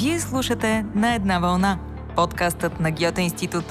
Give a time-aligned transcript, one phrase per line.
[0.00, 1.78] Вие слушате На една вълна,
[2.16, 3.64] подкастът на Гьоте институт.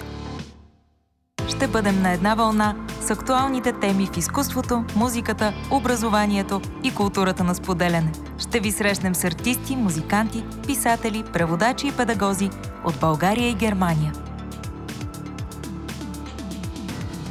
[1.48, 7.56] Ще бъдем на една вълна с актуалните теми в изкуството, музиката, образованието и културата на
[7.56, 8.12] споделяне.
[8.38, 12.50] Ще ви срещнем с артисти, музиканти, писатели, преводачи и педагози
[12.86, 14.14] от България и Германия.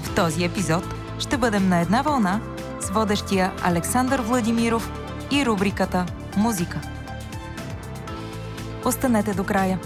[0.03, 2.41] В този епизод ще бъдем на една вълна
[2.81, 4.93] с водещия Александър Владимиров
[5.31, 6.07] и рубриката
[6.37, 6.96] Музика.
[8.87, 9.81] Останете до края.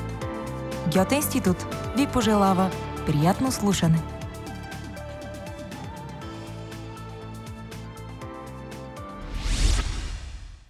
[0.94, 1.56] Гьоте институт
[1.96, 2.70] ви пожелава
[3.06, 4.02] приятно слушане.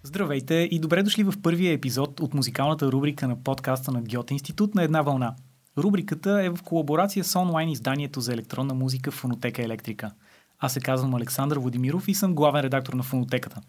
[0.03, 4.75] Здравейте и добре дошли в първия епизод от музикалната рубрика на подкаста на Гьоте институт
[4.75, 5.35] на една вълна.
[5.77, 10.11] Рубриката е в колаборация с онлайн изданието за електронна музика Фонотека Електрика.
[10.59, 13.61] Аз се казвам Александър Владимиров и съм главен редактор на Фонотеката.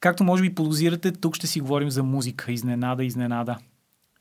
[0.00, 3.58] Както може би подозирате, тук ще си говорим за музика, изненада, изненада.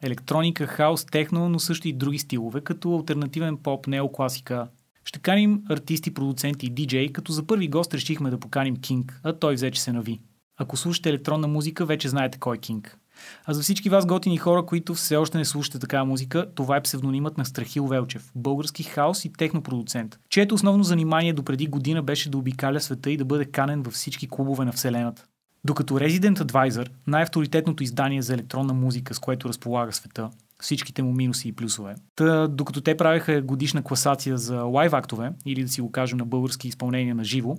[0.03, 4.67] Електроника, хаос, техно, но също и други стилове, като альтернативен поп, неокласика.
[5.05, 9.33] Ще каним артисти, продуценти и диджеи, като за първи гост решихме да поканим Кинг, а
[9.33, 10.19] той взе, че се нави.
[10.57, 12.97] Ако слушате електронна музика, вече знаете кой е Кинг.
[13.45, 16.81] А за всички вас готини хора, които все още не слушате такава музика, това е
[16.81, 22.29] псевдонимът на Страхил Велчев, български хаос и технопродуцент, чието основно занимание до преди година беше
[22.29, 25.25] да обикаля света и да бъде канен във всички клубове на Вселената.
[25.65, 30.29] Докато Resident Advisor, най-авторитетното издание за електронна музика, с което разполага света,
[30.61, 31.95] всичките му минуси и плюсове.
[32.15, 36.25] Та, докато те правеха годишна класация за лайв актове, или да си го кажем на
[36.25, 37.57] български изпълнения на живо,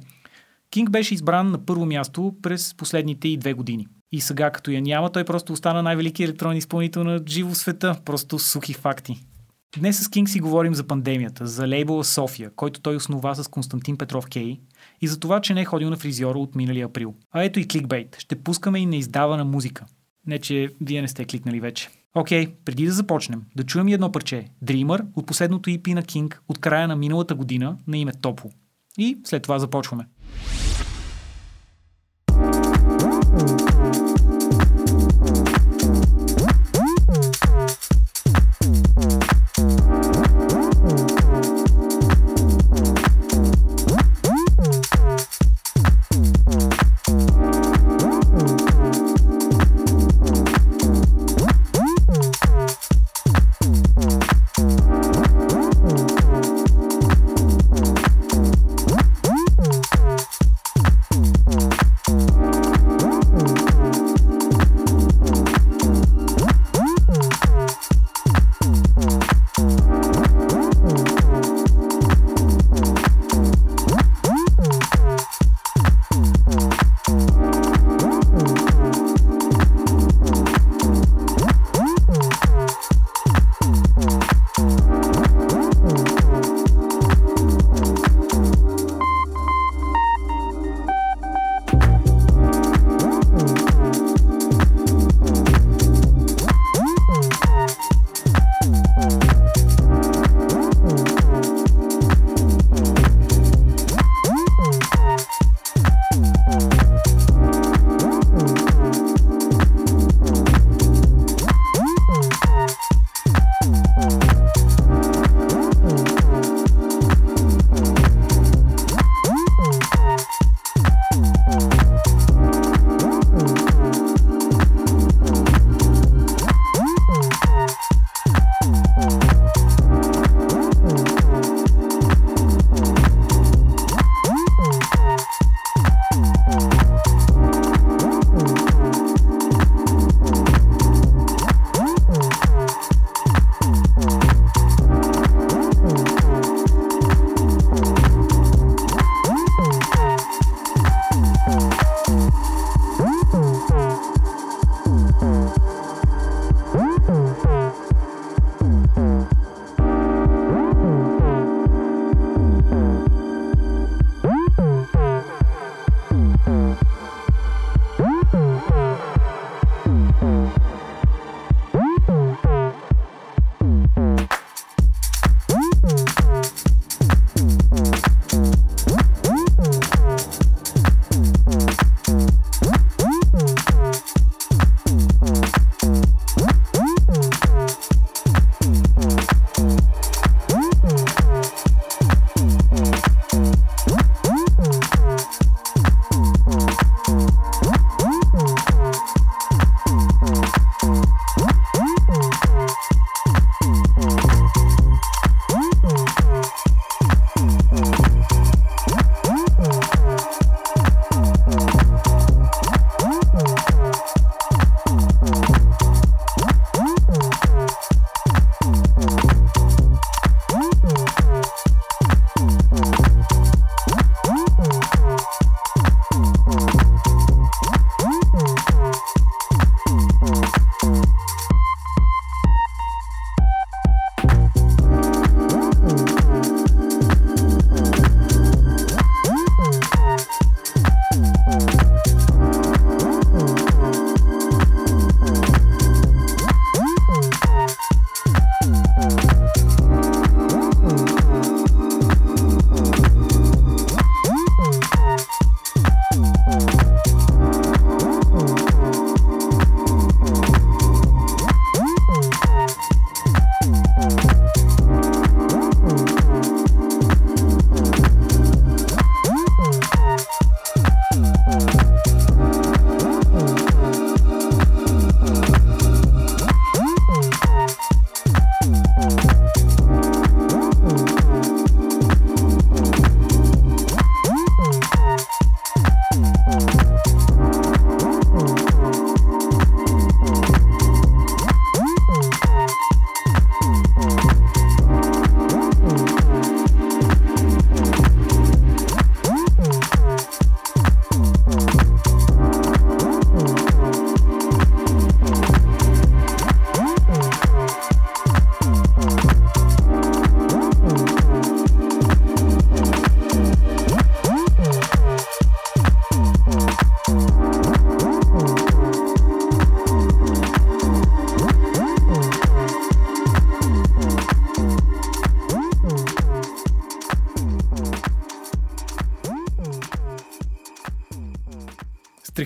[0.71, 3.87] Кинг беше избран на първо място през последните и две години.
[4.13, 7.97] И сега, като я няма, той просто остана най-велики електронен изпълнител на живо света.
[8.05, 9.25] Просто сухи факти.
[9.79, 13.99] Днес с Кинг си говорим за пандемията, за лейбъла София, който той основа с Константин
[13.99, 14.61] Петров Кей
[15.03, 17.15] и за това, че не е ходил на фризьора от миналия април.
[17.31, 18.17] А ето и кликбейт.
[18.19, 19.87] Ще пускаме и неиздавана музика.
[20.27, 21.89] Не, че вие не сте кликнали вече.
[22.15, 24.49] Окей, okay, преди да започнем, да чуем и едно парче.
[24.65, 28.51] Dreamer от последното EP на Кинг от края на миналата година на име Топло.
[28.99, 30.07] И след това започваме.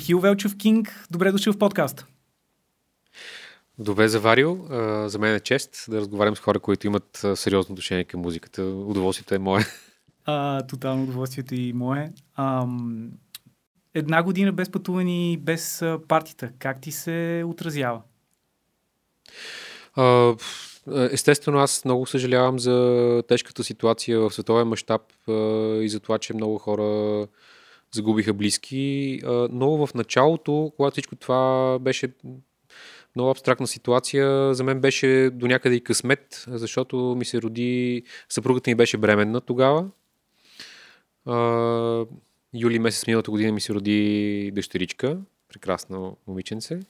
[0.06, 2.06] Михил Велчев Кинг, добре дошъл в подкаст.
[3.78, 4.66] Добре заварил.
[5.08, 8.62] За мен е чест да разговарям с хора, които имат сериозно отношение към музиката.
[8.62, 9.64] Удоволствието е мое.
[10.24, 12.12] А, тотално удоволствието и мое.
[12.36, 13.10] Ам,
[13.94, 16.50] една година без пътувани, без партита.
[16.58, 18.02] Как ти се отразява?
[19.96, 20.34] А,
[21.10, 25.02] естествено, аз много съжалявам за тежката ситуация в световен мащаб
[25.80, 27.26] и за това, че много хора
[27.96, 29.20] загубиха близки.
[29.50, 32.08] Но в началото, когато всичко това беше
[33.16, 38.70] много абстрактна ситуация, за мен беше до някъде и късмет, защото ми се роди, съпругата
[38.70, 39.88] ми беше бременна тогава.
[42.54, 45.18] юли месец миналата година ми се роди дъщеричка,
[45.48, 46.80] прекрасно момиченце.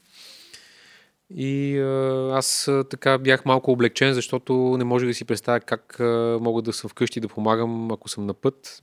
[1.31, 6.39] И а, аз така бях малко облегчен, защото не можех да си представя как а,
[6.41, 8.83] мога да съм вкъщи да помагам, ако съм на път.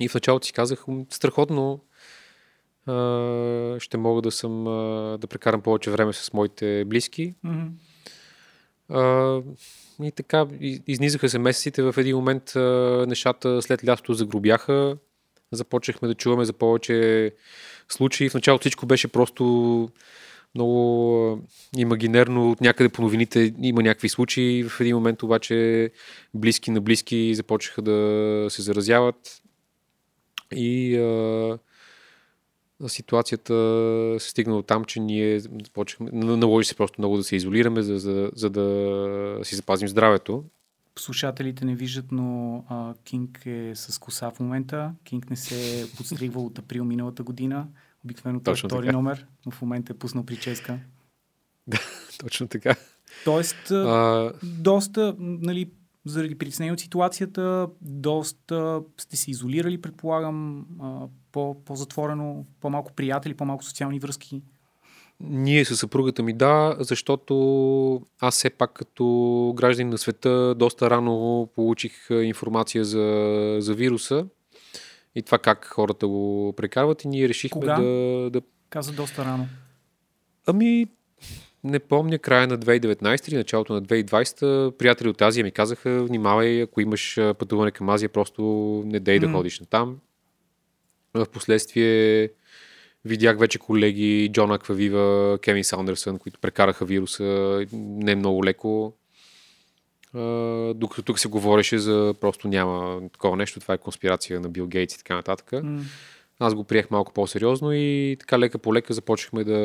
[0.00, 1.80] И в началото си казах, страхотно
[2.86, 7.34] а, ще мога да съм а, да прекарам повече време с моите близки.
[7.46, 7.68] Mm-hmm.
[8.88, 9.42] А,
[10.04, 10.46] и така,
[10.86, 11.82] изнизаха се месеците.
[11.82, 14.96] В един момент а, нещата след лятото загробяха.
[15.52, 17.30] Започнахме да чуваме за повече
[17.88, 18.28] случаи.
[18.28, 19.44] В началото всичко беше просто
[20.54, 21.38] много
[21.76, 24.64] имагинерно, от някъде по новините има някакви случаи.
[24.64, 25.90] В един момент обаче
[26.34, 29.41] близки на близки започнаха да се заразяват
[30.54, 31.58] и а,
[32.88, 33.54] ситуацията
[34.18, 37.98] се стигна от там, че ние започнахме, наложи се просто много да се изолираме, за,
[37.98, 40.44] за, за да си запазим здравето.
[40.98, 44.92] Слушателите не виждат, но а, Кинг е с коса в момента.
[45.04, 47.66] Кинг не се е подстригвал от април миналата година.
[48.04, 48.96] Обикновено това е втори така.
[48.96, 50.78] номер, но в момента е пуснал прическа.
[51.66, 51.78] Да,
[52.18, 52.74] точно така.
[53.24, 54.32] Тоест, а...
[54.42, 55.70] доста, нали,
[56.04, 60.66] заради притеснение от ситуацията, доста сте се изолирали, предполагам,
[61.32, 64.42] по, по-затворено, по-малко приятели, по-малко социални връзки.
[65.20, 71.48] Ние със съпругата ми да, защото аз все пак като граждан на света доста рано
[71.54, 74.26] получих информация за, за вируса
[75.14, 77.80] и това как хората го прекарват и ние решихме Кога?
[77.80, 78.42] да, да...
[78.70, 79.46] Каза доста рано.
[80.46, 80.86] Ами,
[81.64, 86.62] не помня края на 2019 или началото на 2020 приятели от Азия ми казаха, внимавай,
[86.62, 88.42] ако имаш пътуване към Азия, просто
[88.86, 89.32] не дей да mm.
[89.32, 89.98] ходиш на там.
[91.14, 92.28] В последствие
[93.04, 98.94] видях вече колеги Джон Аквавива, Кевин Саундерсън, които прекараха вируса не много леко.
[100.74, 104.94] Докато тук се говореше за просто няма такова нещо, това е конспирация на Бил Гейтс
[104.94, 105.50] и така нататък.
[105.50, 105.80] Mm.
[106.38, 109.60] Аз го приех малко по-сериозно и така лека по лека започнахме да,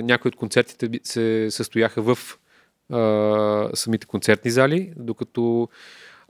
[0.04, 2.18] Някои от концертите се състояха в
[3.74, 5.70] самите концертни зали, докато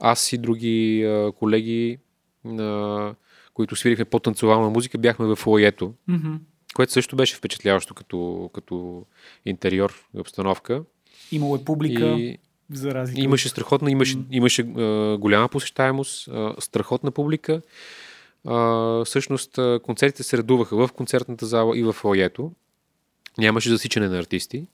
[0.00, 1.06] аз и други
[1.38, 1.98] колеги,
[3.54, 6.38] които свирихме по-танцовална музика, бяхме в лоето, mm-hmm.
[6.74, 9.04] което също беше впечатляващо като, като
[9.44, 10.82] интериор и обстановка.
[11.32, 12.04] Имало е публика.
[12.04, 12.38] И
[12.72, 13.20] за разлика.
[13.20, 17.62] Имаше страхотна, имаше, имаше а, голяма посещаемост, а, страхотна публика.
[18.44, 22.52] А, всъщност концертите се редуваха в концертната зала и в фойето.
[23.38, 24.66] Нямаше засичане на артисти.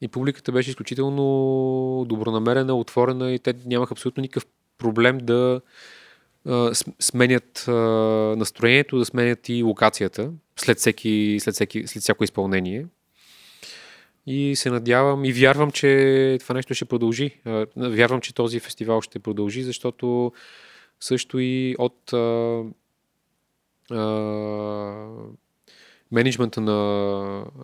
[0.00, 4.46] И публиката беше изключително добронамерена, отворена и те нямаха абсолютно никакъв
[4.78, 5.60] проблем да
[6.46, 7.72] а, сменят а,
[8.36, 12.86] настроението, да сменят и локацията след, всеки, след, всеки, след всяко изпълнение.
[14.30, 17.40] И се надявам и вярвам, че това нещо ще продължи.
[17.76, 20.32] Вярвам, че този фестивал ще продължи, защото
[21.00, 22.62] също и от а,
[23.90, 24.04] а,
[26.12, 26.76] менеджмента на,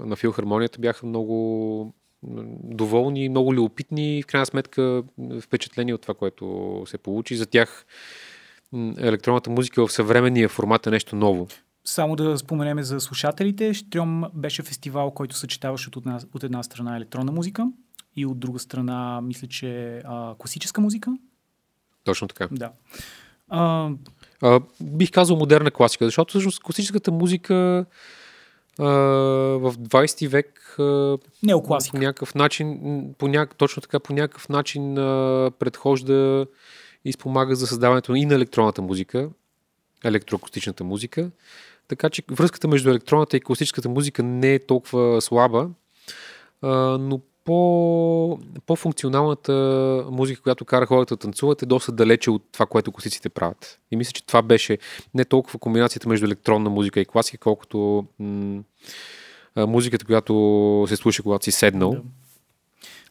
[0.01, 1.95] на филхармонията бяха много
[2.63, 5.03] доволни, много любопитни и в крайна сметка
[5.41, 7.37] впечатлени от това, което се получи.
[7.37, 7.87] За тях
[8.99, 11.49] електронната музика в съвременния формат е нещо ново.
[11.89, 13.75] Само да споменеме за слушателите.
[13.75, 17.67] Штрем беше фестивал, който съчетаваше от една, от една страна електронна музика
[18.17, 21.17] и от друга страна, мисля, че а, класическа музика.
[22.05, 22.49] Точно така.
[22.51, 22.71] Да.
[23.49, 23.91] А...
[24.43, 27.87] А, бих казал модерна класика, защото всъщност класическата музика
[28.79, 31.97] а, в 20 век а, Неокласика.
[31.97, 33.47] по някакъв начин, по ня...
[33.57, 36.47] точно така, по някакъв начин а, предхожда
[37.05, 39.31] и спомага за създаването и на електронната музика,
[40.05, 41.31] електроакустичната музика.
[41.89, 45.69] Така че връзката между електронната и класическата музика не е толкова слаба,
[46.63, 49.53] а, но по, по-функционалната
[50.11, 53.81] музика, която кара хората да танцуват, е доста далече от това, което класиците правят.
[53.91, 54.79] И мисля, че това беше
[55.15, 58.63] не толкова комбинацията между електронна музика и класика, колкото м-
[59.57, 61.91] музиката, която се слуша, когато си седнал.
[61.91, 62.03] Да.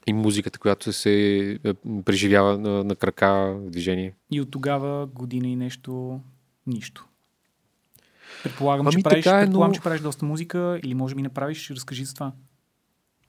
[0.07, 1.59] И музиката, която се
[2.05, 4.13] преживява на, на крака в движение.
[4.31, 6.19] И от тогава година и нещо,
[6.67, 7.05] нищо.
[8.45, 9.75] Предполагам, ами че, правиш, е, предполагам но...
[9.75, 11.71] че правиш доста музика или може би не правиш.
[11.71, 12.31] Разкажи за това.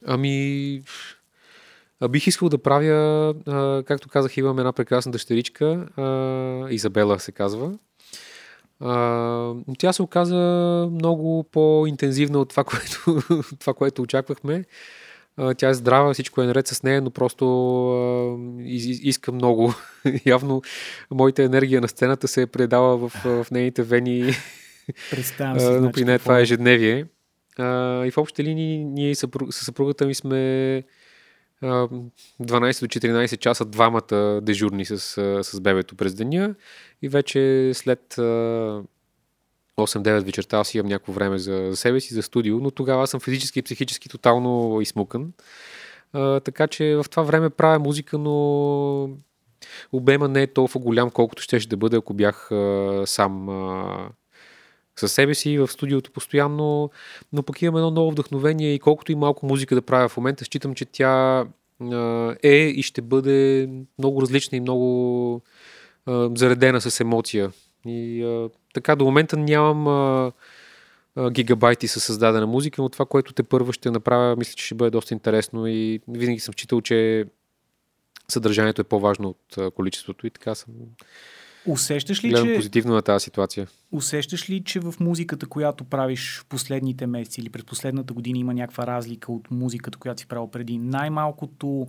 [0.06, 0.82] Ами,
[2.10, 7.72] бих искал да правя, а, както казах, имам една прекрасна дъщеричка, а, Изабела се казва.
[8.80, 10.36] А, тя се оказа
[10.92, 13.22] много по-интензивна от това, което,
[13.58, 14.64] това, което очаквахме.
[15.36, 17.46] А, тя е здрава, всичко е наред с нея, но просто
[17.90, 19.74] а, из, иска много.
[20.26, 20.62] Явно
[21.10, 24.32] моята енергия на сцената се е предала в, в нейните вени.
[25.10, 25.80] Представям се.
[25.80, 27.06] но при нея това е ежедневие.
[27.58, 30.82] А, и в общи линии ние със съпругата ми сме
[31.62, 34.98] 12 до 14 часа двамата дежурни с,
[35.42, 36.54] с бебето през деня
[37.02, 38.84] и вече след 8-9
[40.24, 43.20] вечерта аз имам някакво време за, за себе си, за студио, но тогава аз съм
[43.20, 45.32] физически и психически тотално измукан.
[46.12, 49.10] А, така че в това време правя музика, но
[49.92, 54.08] обема не е толкова голям, колкото ще да бъде, ако бях а, сам а,
[54.96, 56.90] със себе си в студиото постоянно,
[57.32, 60.44] но пък имам едно ново вдъхновение и колкото и малко музика да правя в момента,
[60.44, 61.44] считам, че тя
[62.42, 65.42] е и ще бъде много различна и много
[66.34, 67.52] заредена с емоция.
[67.86, 70.32] И така, до момента нямам
[71.30, 74.90] гигабайти със създадена музика, но това, което те първо ще направя, мисля, че ще бъде
[74.90, 77.24] доста интересно и винаги съм считал, че
[78.28, 80.74] съдържанието е по-важно от количеството и така съм
[81.66, 82.56] Усещаш ли, Гледам че...
[82.56, 83.66] позитивно на тази ситуация.
[83.92, 88.54] Усещаш ли, че в музиката, която правиш в последните месеци или през последната година има
[88.54, 90.78] някаква разлика от музиката, която си правил преди?
[90.78, 91.86] Най-малкото,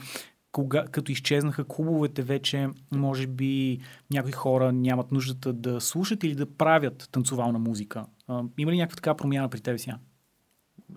[0.51, 3.79] кога, като изчезнаха клубовете, вече може би
[4.11, 8.05] някои хора нямат нуждата да слушат или да правят танцовална музика.
[8.27, 9.97] А, има ли някаква такава промяна при тебе сега?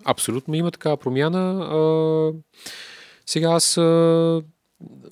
[0.05, 1.63] Абсолютно има такава промяна.
[1.63, 2.31] А,
[3.25, 4.41] сега аз а,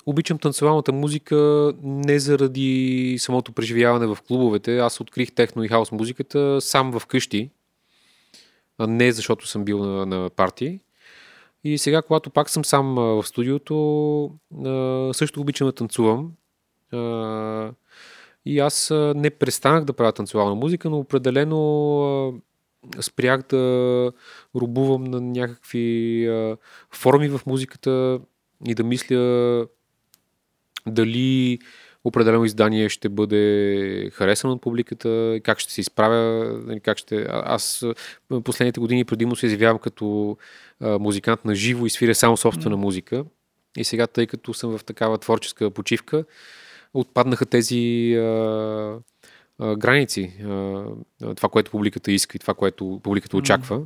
[0.06, 4.78] обичам танцевалната музика не заради самото преживяване в клубовете.
[4.78, 7.50] Аз открих техно и хаос музиката сам в къщи,
[8.78, 10.80] а не защото съм бил на, на партии.
[11.64, 14.30] И сега, когато пак съм сам в студиото,
[15.12, 16.32] също обичам да танцувам.
[18.44, 22.40] И аз не престанах да правя танцевална музика, но определено
[23.00, 24.12] спрях да
[24.56, 26.28] рубувам на някакви
[26.94, 28.20] форми в музиката,
[28.66, 29.66] и да мисля
[30.86, 31.58] дали
[32.04, 37.26] определено издание ще бъде харесано от публиката, как ще се изправя, нали, как ще...
[37.28, 37.84] Аз
[38.44, 40.36] последните години предимно се изявявам като
[40.80, 43.24] музикант на живо и свиря само собствена музика.
[43.76, 46.24] И сега, тъй като съм в такава творческа почивка,
[46.94, 48.20] отпаднаха тези а,
[49.58, 50.32] а, граници.
[50.44, 50.84] А,
[51.36, 53.82] това, което публиката иска и това, което публиката очаква.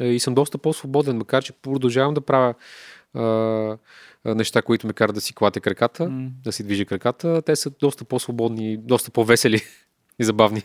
[0.00, 2.54] И съм доста по-свободен, макар че продължавам да правя
[3.14, 3.78] а,
[4.24, 6.30] неща, които ме карат да си клате краката, mm.
[6.44, 9.60] да си движи краката, те са доста по-свободни, доста по-весели
[10.18, 10.62] и забавни.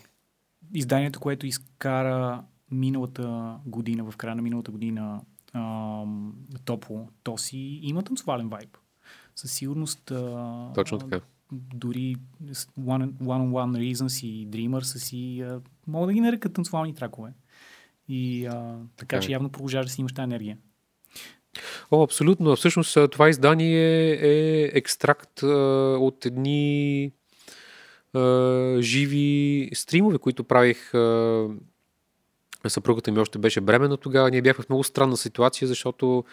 [0.74, 5.22] Изданието, което изкара миналата година, в края на миналата година,
[5.54, 6.34] ам,
[6.66, 8.78] топло, то си има танцовален вайб.
[9.36, 10.12] Със сигурност.
[10.12, 11.20] А, Точно така.
[11.52, 12.16] Дори
[12.80, 15.42] One, on One Reasons и Dreamer са си.
[15.42, 17.34] А, мога да ги нарека танцовални тракове.
[18.08, 20.58] И а, така, така че явно продължаваш да си имаш тази енергия.
[21.91, 22.55] О, абсолютно.
[22.55, 25.48] Всъщност това издание е екстракт а,
[26.00, 27.12] от едни
[28.13, 30.94] а, живи стримове, които правих.
[30.94, 31.48] А,
[32.68, 34.31] съпругата ми още беше бремена тогава.
[34.31, 36.24] Ние бяхме в много странна ситуация, защото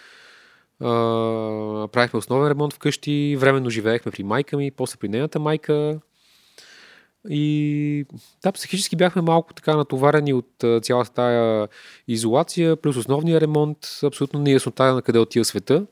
[0.81, 6.01] А, правихме основен ремонт вкъщи, временно живеехме при майка ми, после при нейната майка.
[7.29, 8.05] И
[8.43, 11.69] да, психически бяхме малко така натоварени от цялата тая
[12.09, 15.87] изолация, плюс основния ремонт, абсолютно неяснота на къде отива света.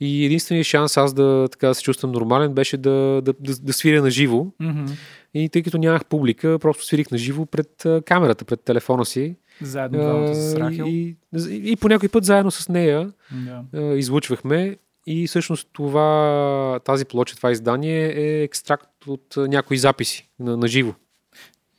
[0.00, 3.72] И единственият шанс аз да, така, да се чувствам нормален беше да, да, да, да
[3.72, 4.46] свиря на живо.
[4.62, 4.90] Mm-hmm.
[5.34, 9.36] И тъй като нямах публика, просто свирих на живо пред камерата, пред телефона си.
[9.62, 10.84] Заедно двамата с Рахил.
[10.84, 11.16] И,
[11.50, 13.80] и, и по някой път заедно с нея Да.
[13.96, 14.76] излучвахме.
[15.06, 20.94] И всъщност това, тази плоча, това издание е екстракт от някои записи на, на живо.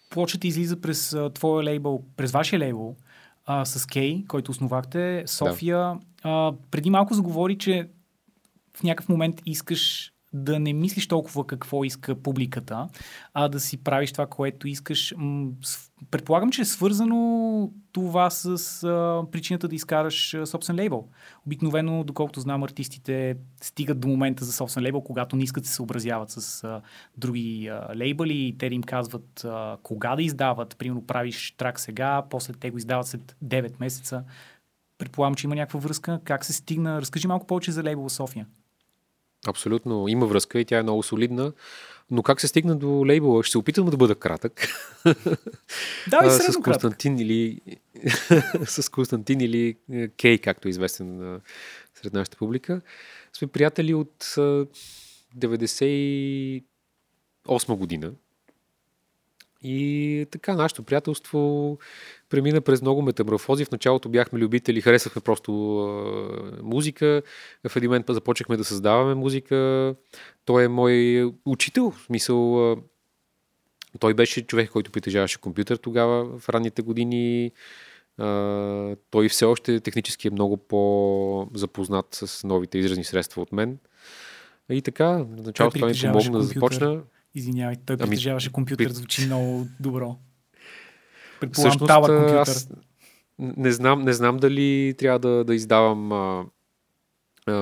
[0.09, 2.95] Плочата излиза през твоя лейбъл, през вашия лейбъл
[3.45, 5.99] а, с Кей, който основахте, София.
[6.23, 7.87] А, преди малко заговори, че
[8.77, 12.87] в някакъв момент искаш да не мислиш толкова какво иска публиката,
[13.33, 15.15] а да си правиш това, което искаш.
[16.11, 21.09] Предполагам, че е свързано това с а, причината да изкараш а, собствен лейбъл.
[21.45, 25.75] Обикновено, доколкото знам, артистите стигат до момента за собствен лейбъл, когато не искат да се
[25.75, 26.81] съобразяват с а,
[27.17, 30.77] други а, лейбъли и те им казват а, кога да издават.
[30.77, 34.23] Примерно правиш трак сега, после те го издават след 9 месеца.
[34.97, 36.19] Предполагам, че има някаква връзка.
[36.23, 37.01] Как се стигна?
[37.01, 38.47] Разкажи малко повече за лейбъл София.
[39.47, 41.53] Абсолютно има връзка и тя е много солидна.
[42.11, 43.43] Но как се стигна до лейбъла?
[43.43, 44.67] Ще се опитам да бъда кратък.
[46.09, 46.81] Да, и с средно кратък.
[46.81, 47.61] Константин или
[48.65, 51.39] с Константин или е, Кей, както е известен
[51.95, 52.81] сред нашата публика.
[53.33, 54.65] Сме приятели от а,
[55.37, 56.63] 98
[57.69, 58.11] година.
[59.67, 61.77] И така, нашето приятелство
[62.29, 63.65] премина през много метаморфози.
[63.65, 67.21] В началото бяхме любители, харесвахме просто а, музика.
[67.67, 69.95] В един момент започнахме да създаваме музика.
[70.45, 72.77] Той е мой учител, в смисъл а,
[73.99, 77.51] той беше човек, който притежаваше компютър тогава в ранните години.
[78.17, 83.77] А, той все още технически е много по-запознат с новите изразни средства от мен.
[84.69, 87.01] И така, в началото това ми помогна да започна.
[87.35, 90.17] Извинявай, той Ами, притежаваше компютър, при- звучи много добро.
[91.39, 92.35] Предполагам, Всъщност, компютър.
[92.35, 92.69] аз
[93.39, 96.45] не знам, не знам дали трябва да, да издавам а,
[97.45, 97.53] а,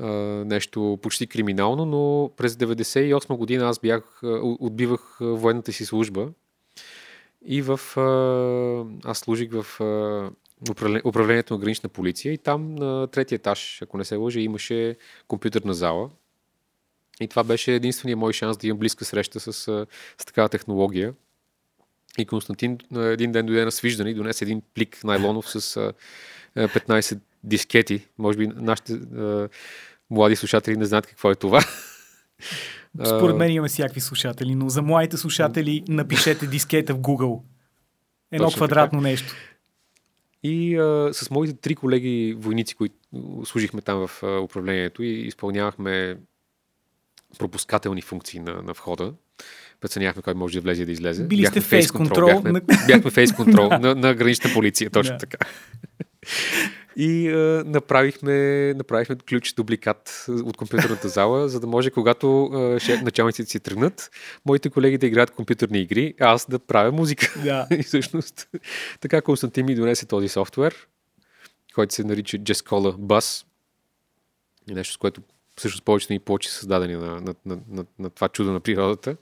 [0.00, 0.08] а,
[0.44, 4.20] нещо почти криминално, но през 98 година аз бях,
[4.60, 6.28] отбивах военната си служба
[7.44, 10.30] и в, а, аз служих в а,
[10.70, 14.96] управле- управлението на гранична полиция и там на третия етаж, ако не се лъжа, имаше
[15.28, 16.10] компютърна зала.
[17.20, 21.14] И това беше единствения мой шанс да имам близка среща с, с такава технология.
[22.18, 25.92] И Константин един ден дойде на свиждане и донесе един плик найлонов с а,
[26.56, 28.06] а, 15 дискети.
[28.18, 29.00] Може би нашите
[30.10, 31.60] млади слушатели не знаят какво е това.
[33.06, 37.42] Според мен имаме всякакви слушатели, но за младите слушатели напишете дискета в Google.
[38.32, 39.34] Едно Точно квадратно нещо.
[40.42, 42.94] И а, с моите три колеги войници, които
[43.44, 46.16] служихме там в а, управлението и изпълнявахме
[47.38, 49.12] пропускателни функции на, на входа.
[49.80, 51.24] Преценявахме кой може да влезе и да излезе.
[51.24, 55.14] Били сте Бяхме face control Бяхме, на- бяхме фейс контрол на, на гранична полиция, точно
[55.14, 55.18] Да.
[55.18, 55.36] така.
[56.96, 58.34] И а, направихме,
[58.74, 64.10] направихме ключ дубликат от компютърната зала, за да може, когато а, шеф, началниците си тръгнат,
[64.46, 67.34] моите колеги да играят компютърни игри, а аз да правя музика.
[67.44, 67.66] Да.
[67.78, 68.48] И всъщност
[69.00, 70.86] така Константин ми донесе този софтуер,
[71.74, 73.46] който се нарича Jescola Bus.
[74.70, 75.22] И нещо, с което
[75.60, 79.16] всъщност повечето ни плочи създадени на, на, на, на, на това чудо на природата.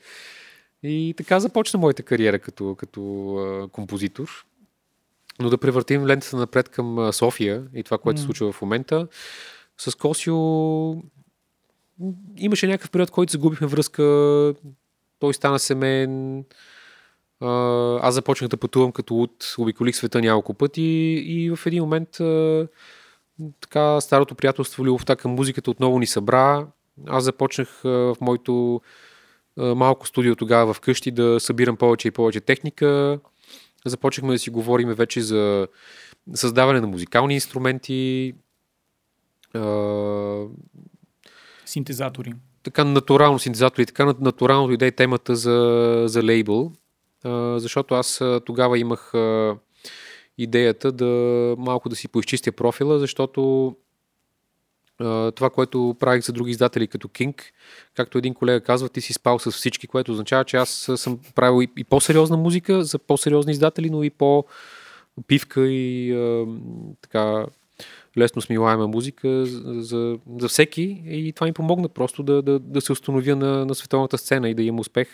[0.82, 4.46] И така започна моята кариера като, като а, композитор.
[5.40, 8.26] Но да превъртим лентата напред към София и това, което се М.
[8.26, 9.08] случва в момента.
[9.78, 10.36] С Косио
[12.36, 14.02] имаше някакъв период, който загубихме връзка.
[15.18, 16.44] Той стана семейен.
[17.40, 17.48] А,
[18.02, 20.82] аз започнах да пътувам като луд, обиколих света няколко пъти
[21.26, 22.08] и в един момент
[23.60, 26.66] така старото приятелство, любовта към музиката отново ни събра.
[27.06, 28.80] Аз започнах в моето
[29.56, 33.20] малко студио тогава вкъщи да събирам повече и повече техника.
[33.86, 35.68] Започнахме да си говорим вече за
[36.34, 38.34] създаване на музикални инструменти.
[41.64, 42.32] Синтезатори.
[42.62, 46.72] така натурално синтезатори, така нат- натурално дойде темата за, за лейбъл,
[47.56, 49.12] защото аз тогава имах
[50.38, 51.06] идеята да
[51.58, 53.74] малко да си поизчистя профила, защото
[55.34, 57.42] това, което правих за други издатели като King,
[57.94, 61.62] както един колега казва, ти си спал с всички, което означава, че аз съм правил
[61.62, 66.46] и, и по-сериозна музика за по-сериозни издатели, но и по-пивка и а,
[67.02, 67.46] така
[68.18, 71.02] лесно смилаема музика за, за, всеки.
[71.06, 74.54] И това ми помогна просто да, да, да се установя на, на световната сцена и
[74.54, 75.08] да имам успех,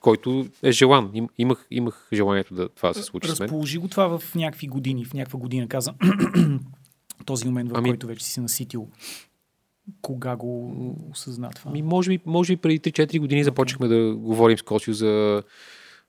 [0.00, 1.10] който е желан.
[1.14, 3.28] Им, имах, имах желанието да това се случи.
[3.28, 5.94] Разположи го това в някакви години, в някаква година каза.
[7.26, 8.88] този момент, в Ами- който вече си се наситил?
[10.02, 10.72] Кога го
[11.10, 11.70] осъзна това?
[11.70, 15.42] Ми, може, би, може би преди 3-4 години започнахме да говорим с Косио за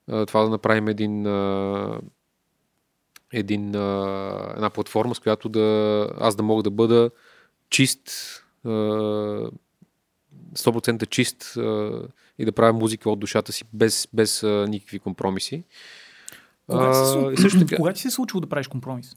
[0.08, 2.00] а, това да направим един, а,
[3.32, 7.10] един, а, една платформа, с която да, аз да мога да бъда
[7.70, 8.10] чист,
[8.64, 8.70] а,
[10.54, 12.02] 100% чист а,
[12.38, 15.64] и да правя музика от душата си без, без а, никакви компромиси.
[16.66, 19.16] Кога, се, А, и също така, кога ти се е случило да правиш компромис?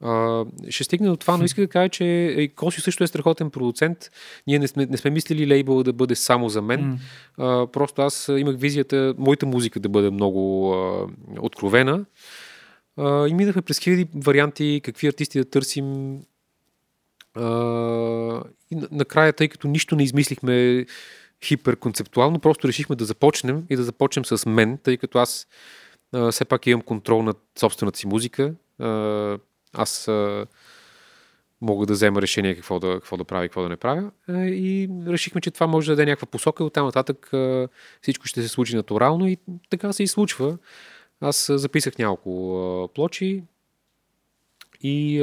[0.00, 3.50] а, ще стигне до това, но иска да кажа, че е, Косио също е страхотен
[3.50, 4.10] продуцент.
[4.46, 6.80] Ние не сме, не сме мислили лейбъл да бъде само за мен.
[6.80, 6.98] М.
[7.38, 11.06] А, просто аз имах визията моята музика да бъде много а,
[11.40, 12.04] откровена.
[12.96, 16.18] А, и минахме през хиляди варианти, какви артисти да търсим.
[17.34, 17.42] А,
[18.70, 20.86] и на- накрая, тъй като нищо не измислихме
[21.44, 25.46] хиперконцептуално, просто решихме да започнем и да започнем с мен, тъй като аз
[26.12, 28.54] а, все пак имам контрол над собствената си музика.
[28.78, 29.38] А,
[29.72, 30.46] аз а,
[31.60, 34.10] мога да взема решение какво да, какво да правя и какво да не правя.
[34.30, 36.64] И решихме, че това може да даде някаква посока.
[36.64, 37.30] От там нататък
[38.02, 39.36] всичко ще се случи натурално и
[39.70, 40.58] така се и случва.
[41.20, 43.42] Аз записах няколко плочи
[44.82, 45.20] и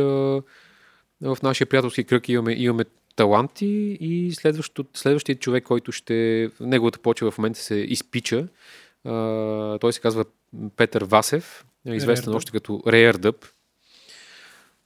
[1.21, 2.83] в нашия приятелски кръг имаме, имаме
[3.15, 4.31] таланти и
[4.93, 6.49] следващият човек, който ще...
[6.59, 8.47] Неговата почва в момента се изпича.
[9.05, 10.25] А, той се казва
[10.75, 12.35] Петър Васев, известен Dub.
[12.35, 12.81] още като.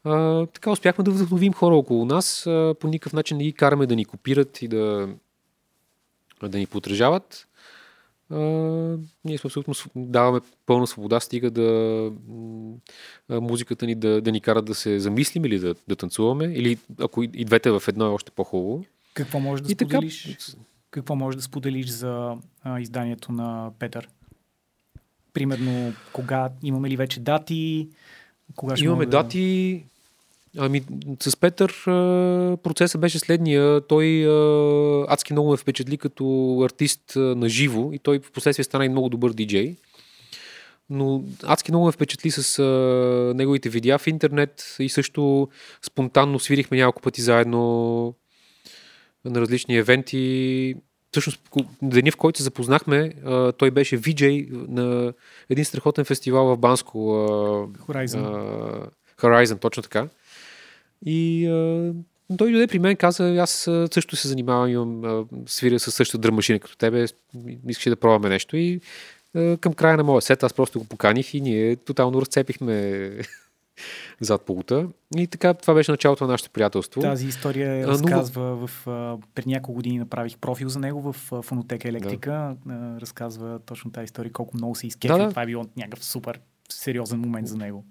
[0.03, 2.47] А, така успяхме да вдъхновим хора около нас.
[2.47, 5.09] А, по никакъв начин не ги караме да ни копират и да,
[6.43, 7.46] да ни подражават.
[8.29, 8.37] А,
[9.25, 12.11] ние сме абсолютно даваме пълна свобода, стига да
[13.29, 16.45] а, музиката ни да, да ни кара да се замислим или да, да танцуваме.
[16.45, 18.85] Или ако и и двете в едно е още по-хубаво.
[19.13, 20.37] Какво можеш да И така, споделиш?
[20.91, 24.09] Какво можеш да споделиш за а, изданието на Петър?
[25.33, 27.89] Примерно, кога имаме ли вече дати?
[28.55, 29.11] Кога ще Имаме да...
[29.11, 29.85] дати.
[30.57, 30.83] Ами,
[31.19, 31.73] с Петър
[32.63, 33.81] процесът беше следния.
[33.81, 34.25] Той
[35.09, 39.09] адски много ме впечатли като артист на живо и той в последствие стана и много
[39.09, 39.75] добър диджей.
[40.89, 42.63] Но адски много ме впечатли с
[43.35, 45.49] неговите видеа в интернет и също
[45.81, 48.13] спонтанно свирихме няколко пъти заедно
[49.25, 50.75] на различни евенти.
[51.11, 51.41] Всъщност,
[51.81, 53.13] деня, в който се запознахме,
[53.57, 55.13] той беше виджей на
[55.49, 56.97] един страхотен фестивал в Банско.
[57.87, 58.89] Horizon.
[59.21, 60.07] Horizon, точно така.
[61.05, 61.93] И а,
[62.37, 63.51] той дойде при мен каза, аз
[63.93, 67.05] също се занимавам, имам, а, свиря със същата дръмашина като тебе,
[67.67, 68.81] искаш ли да пробваме нещо и
[69.35, 73.11] а, към края на моя сет аз просто го поканих и ние тотално разцепихме
[74.21, 74.87] зад полута.
[75.17, 77.01] И така, това беше началото на нашето приятелство.
[77.01, 78.87] Тази история А, но- разказва в...
[78.87, 82.55] А, няколко години направих профил за него в а, Фонотека Електрика.
[82.69, 85.11] А, разказва точно тази история, колко много се изкефи.
[85.13, 85.29] Да, да.
[85.29, 87.85] Това е било някакъв супер сериозен момент за него.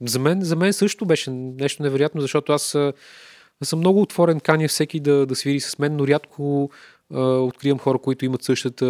[0.00, 4.68] За мен, за мен също беше нещо невероятно, защото аз, аз съм много отворен, каня
[4.68, 6.70] всеки да, да свири с мен, но рядко
[7.14, 8.86] а, откривам хора, които имат същата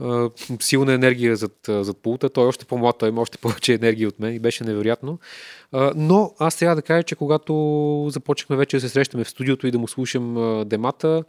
[0.00, 2.30] а, силна енергия зад, зад пулта.
[2.30, 5.18] Той е още по-млад, той има още повече енергия от мен и беше невероятно.
[5.72, 9.66] А, но аз трябва да кажа, че когато започнахме вече да се срещаме в студиото
[9.66, 11.24] и да му слушам а, демата,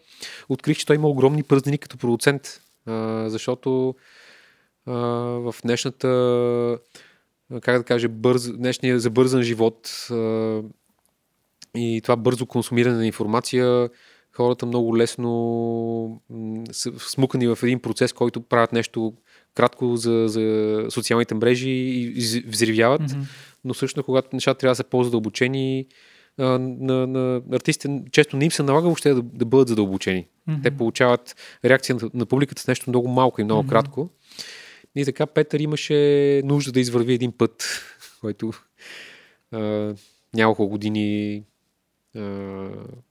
[0.49, 3.95] открих, че той има огромни празнини като продуцент, а, защото
[4.85, 4.93] а,
[5.51, 6.07] в днешната
[7.61, 10.61] как да кажа, бърз, днешния забързан живот а,
[11.75, 13.89] и това бързо консумиране на информация,
[14.35, 19.13] хората много лесно м, са смукани в един процес, който правят нещо
[19.55, 23.21] кратко за, за социалните мрежи и, взривяват, Мгм.
[23.65, 25.85] но всъщност когато нещата трябва да са по-задълбочени,
[26.37, 30.27] на, на артистите често не им се налага въобще да, да бъдат задълбочени.
[30.47, 30.61] Мгм.
[30.61, 31.35] Те получават
[31.65, 33.69] реакция на, на публиката с нещо много малко и много Мгм.
[33.69, 34.09] кратко.
[34.95, 35.95] И така Петър имаше
[36.45, 37.81] нужда да извърви един път,
[38.21, 38.51] който
[39.51, 39.93] а,
[40.33, 41.43] няколко години
[42.15, 42.19] а,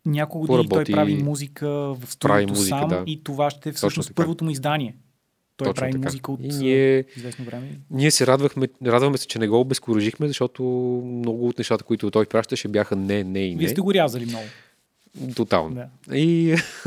[0.07, 3.05] Няколко години той прави музика в студиото сам да.
[3.07, 4.97] и това ще е всъщност първото му издание.
[5.57, 6.05] Той Точно прави така.
[6.05, 7.79] музика от И ние- известно време.
[7.91, 10.63] ние се радвахме, радваме се, че не го обезкуражихме, защото
[11.07, 13.69] много от нещата, които той пращаше, бяха не, не и Вие не.
[13.69, 14.45] сте го рязали много.
[15.37, 15.75] Тотално.
[15.75, 16.17] Да.
[16.17, 16.57] И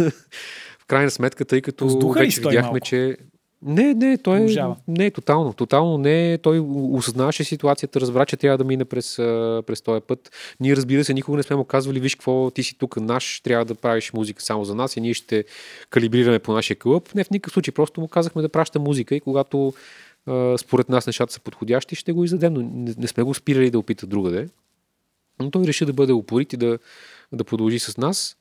[0.79, 3.17] в крайна сметка, тъй като Сдуха вече видяхме, че
[3.65, 4.75] не, не, той Продължава.
[4.87, 6.37] не, тотално, тотално не.
[6.37, 6.59] Той
[6.91, 9.15] осъзнаваше ситуацията, разбра, че трябва да мине през,
[9.67, 10.31] през този път.
[10.59, 13.65] Ние, разбира се, никога не сме му казвали, виж какво, ти си тук наш, трябва
[13.65, 15.43] да правиш музика само за нас и ние ще
[15.89, 17.15] калибрираме по нашия клуб.
[17.15, 19.73] Не в никакъв случай, просто му казахме да праща музика и когато
[20.25, 23.69] а, според нас нещата са подходящи, ще го издадем, но не, не сме го спирали
[23.69, 24.47] да опита другаде.
[25.39, 26.79] Но той реши да бъде упорит и да,
[27.31, 28.37] да продължи с нас.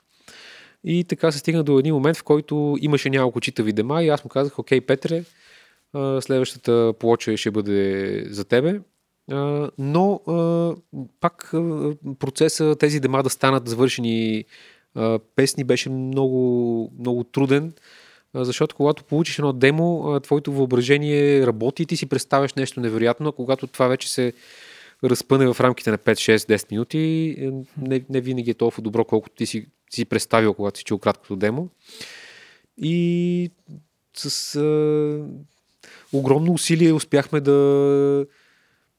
[0.84, 4.24] И така се стигна до един момент, в който имаше няколко читави дема и аз
[4.24, 5.24] му казах, окей, Петре,
[6.20, 8.80] следващата плоча ще бъде за тебе.
[9.78, 10.20] Но
[11.20, 11.50] пак
[12.18, 14.44] процеса тези дема да станат завършени
[15.36, 17.72] песни беше много, много труден,
[18.34, 23.32] защото когато получиш едно демо, твоето въображение работи и ти си представяш нещо невероятно, а
[23.32, 24.32] когато това вече се
[25.10, 29.04] разпъне в рамките на 5, 6, 10 минути, е, не, не винаги е толкова добро,
[29.04, 31.68] колкото ти си, си представил, когато си чул краткото демо.
[32.78, 33.50] И
[34.16, 35.24] с а,
[36.12, 38.26] огромно усилие успяхме да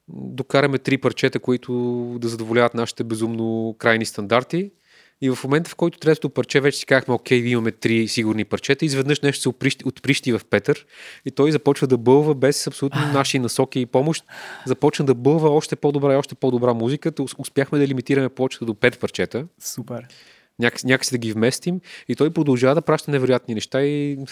[0.08, 1.72] докараме три парчета, които
[2.20, 4.70] да задоволяват нашите безумно крайни стандарти.
[5.24, 8.84] И в момента, в който третото парче вече си казахме, окей, имаме три сигурни парчета,
[8.84, 10.86] изведнъж нещо се оприщи, отприщи в Петър
[11.24, 14.24] и той започва да бълва без абсолютно наши насоки и помощ.
[14.66, 17.12] Започна да бълва още по-добра и още по-добра музика.
[17.38, 19.46] Успяхме да лимитираме повечето до пет парчета.
[19.58, 20.08] Супер
[20.58, 24.18] някакси, някакси да ги вместим и той продължава да праща невероятни неща и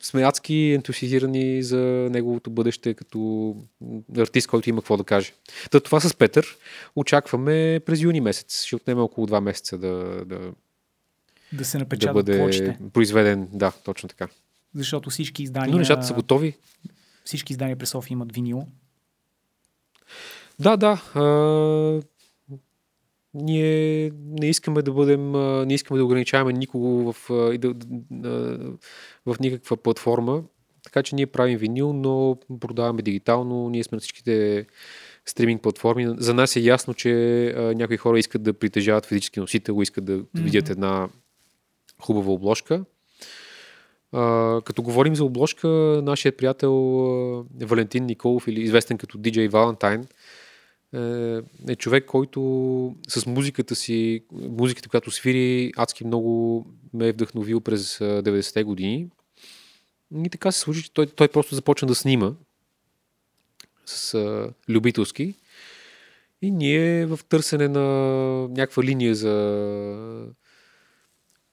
[0.00, 1.78] сме адски ентусизирани за
[2.10, 3.56] неговото бъдеще като
[4.18, 5.32] артист, който има какво да каже.
[5.70, 6.56] Та това с Петър
[6.96, 8.64] очакваме през юни месец.
[8.64, 10.52] Ще отнеме около два месеца да, да,
[11.52, 12.78] да се напечатат да бъде плочите.
[12.92, 13.48] произведен.
[13.52, 14.28] Да, точно така.
[14.74, 15.72] Защото всички издания...
[15.72, 16.56] Но нещата са готови.
[17.24, 18.66] Всички издания през София имат винил.
[20.58, 21.02] Да, да.
[21.14, 21.22] А,
[23.34, 25.32] ние не искаме да бъдем,
[25.66, 27.16] не искаме да ограничаваме никого в,
[29.26, 30.42] в никаква платформа,
[30.84, 34.66] така че ние правим винил, но продаваме дигитално, ние сме на всичките
[35.26, 36.14] стриминг платформи.
[36.18, 37.12] За нас е ясно, че
[37.56, 40.42] някои хора искат да притежават физически носител, искат да mm-hmm.
[40.42, 41.08] видят една
[42.02, 42.84] хубава обложка.
[44.14, 45.68] Uh, като говорим за обложка,
[46.04, 50.06] нашият приятел uh, Валентин Николов, или известен като DJ Valentine,
[50.94, 52.40] е, е човек, който
[53.08, 59.08] с музиката си, музиката, която свири, адски много ме е вдъхновил през 90-те години.
[60.24, 62.32] И така се случи, че той, той просто започна да снима
[63.86, 65.34] с а, любителски.
[66.42, 67.80] И ние в търсене на
[68.48, 70.26] някаква линия за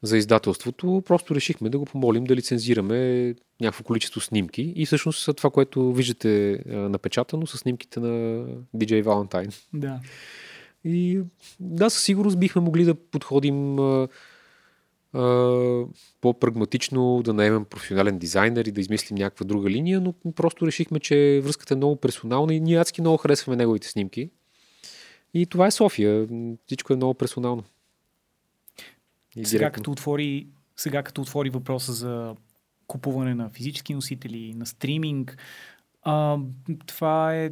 [0.03, 5.49] за издателството, просто решихме да го помолим да лицензираме някакво количество снимки и всъщност това,
[5.49, 9.63] което виждате напечатано са снимките на DJ Valentine.
[9.73, 9.99] Да.
[10.83, 11.19] И
[11.59, 14.07] да, със сигурност бихме могли да подходим а,
[15.13, 15.85] а,
[16.21, 21.41] по-прагматично, да наемем професионален дизайнер и да измислим някаква друга линия, но просто решихме, че
[21.43, 24.29] връзката е много персонална и ние адски много харесваме неговите снимки.
[25.33, 26.27] И това е София.
[26.65, 27.63] Всичко е много персонално.
[29.36, 32.36] И сега, като отвори, сега като отвори въпроса за
[32.88, 35.38] купуване на физически носители, на стриминг,
[36.04, 36.38] а,
[36.86, 37.50] това е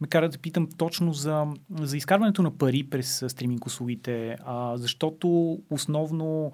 [0.00, 1.46] ме кара да питам точно за,
[1.80, 6.52] за изкарването на пари през стриминг услугите, а, защото основно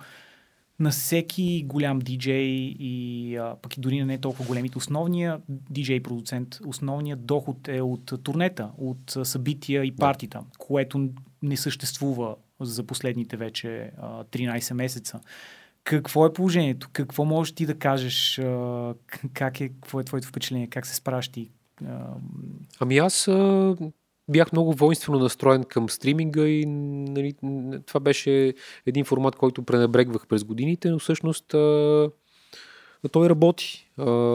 [0.80, 6.02] на всеки голям диджей и а, пък и дори на не толкова големите, основният диджей
[6.02, 10.44] продуцент, основният доход е от турнета, от събития и партита, да.
[10.58, 11.08] което
[11.42, 15.20] не съществува за последните вече а, 13 месеца.
[15.84, 16.88] Какво е положението?
[16.92, 18.40] Какво можеш ти да кажеш?
[19.32, 20.66] Как е, какво е твоето впечатление?
[20.66, 21.50] Как се справяш ти?
[22.80, 23.28] Ами аз
[24.28, 27.34] бях много воинствено настроен към стриминга и нали,
[27.86, 28.54] това беше
[28.86, 31.46] един формат, който пренебрегвах през годините, но всъщност
[33.12, 33.90] той работи.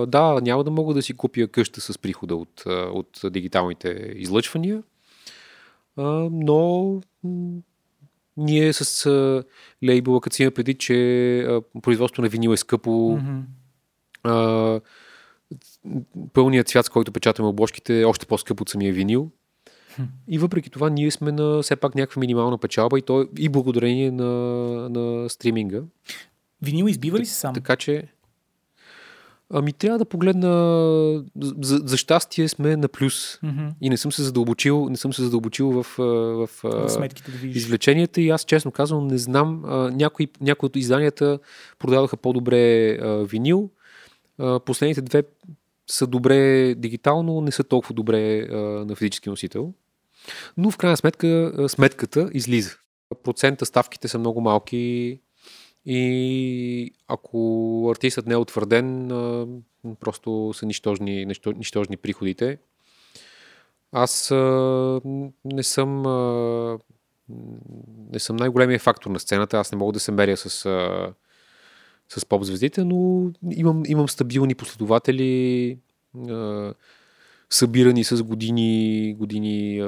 [0.07, 4.83] Да, няма да мога да си купя къща с прихода от, от дигиталните излъчвания,
[6.31, 7.01] но
[8.37, 9.43] ние с а,
[9.85, 13.41] лейбъла, като си има преди, че а, производство на винил е скъпо, mm-hmm.
[14.23, 14.81] а,
[16.33, 19.31] пълният цвят, с който печатаме обложките е още по-скъп от самия винил.
[20.27, 24.11] И въпреки това ние сме на все пак някаква минимална печалба и то и благодарение
[24.11, 24.25] на,
[24.89, 25.81] на стриминга.
[26.61, 27.53] Винил избива ли се сам?
[27.53, 28.07] Така че
[29.53, 30.49] Ами трябва да погледна.
[31.61, 33.39] За, за щастие сме на плюс.
[33.39, 33.73] Mm-hmm.
[33.81, 38.21] И не съм се задълбочил, не съм се задълбочил в, в, в сметките да извлеченията.
[38.21, 39.61] И аз честно казвам, не знам.
[39.93, 41.39] Някои, някои от изданията
[41.79, 43.69] продаваха по-добре а, винил.
[44.37, 45.23] А, последните две
[45.87, 48.55] са добре дигитално, не са толкова добре а,
[48.85, 49.73] на физически носител.
[50.57, 52.71] Но в крайна сметка сметката излиза.
[53.23, 55.19] Процента ставките са много малки
[55.85, 59.07] и ако артистът не е утвърден,
[59.99, 62.57] просто са нищожни, нищожни приходите.
[63.91, 64.31] Аз
[65.45, 66.01] не съм
[68.11, 69.57] не съм най-големия фактор на сцената.
[69.57, 70.49] Аз не мога да се меря с,
[72.09, 75.77] с поп-звездите, но имам, имам стабилни последователи,
[77.49, 79.83] събирани с години, години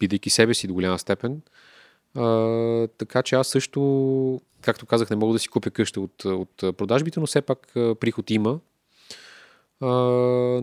[0.00, 1.42] бидейки себе си до голяма степен.
[2.16, 6.56] А, така че аз също, както казах, не мога да си купя къща от, от
[6.76, 8.60] продажбите, но все пак приход има.
[9.80, 9.86] А,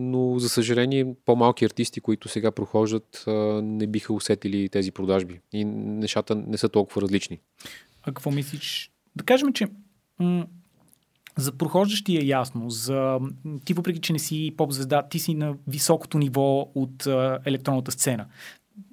[0.00, 3.32] но за съжаление по-малки артисти, които сега прохождат, а,
[3.62, 7.40] не биха усетили тези продажби и нещата не са толкова различни.
[8.02, 8.90] А какво мислиш?
[9.16, 9.66] Да кажем, че
[10.18, 10.46] м-
[11.36, 12.70] за прохождащи е ясно.
[12.70, 13.18] За...
[13.64, 18.26] Ти въпреки, че не си поп-звезда, ти си на високото ниво от а, електронната сцена.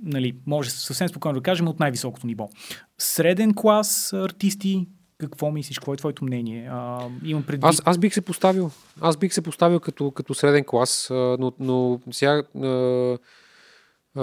[0.04, 2.50] Нали, може съвсем спокойно да кажем от най-високото ниво.
[2.98, 4.88] Среден клас артисти,
[5.18, 5.80] какво мислиш?
[5.80, 6.70] Какво е твоето мнение?
[6.72, 7.66] А, имам предвид...
[7.66, 8.72] аз, аз бих се поставил.
[9.02, 12.44] Аз бих се поставил като, като среден клас, но, но сега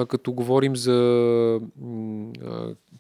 [0.09, 0.93] като говорим за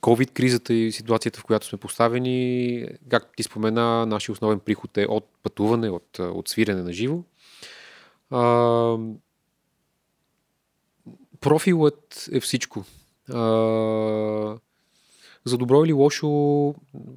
[0.01, 5.29] COVID-кризата и ситуацията, в която сме поставени, както ти спомена, нашия основен приход е от
[5.43, 7.23] пътуване, от, от свирене на живо.
[11.44, 12.85] Профилът е всичко.
[13.33, 14.57] А,
[15.44, 16.28] за добро или лошо,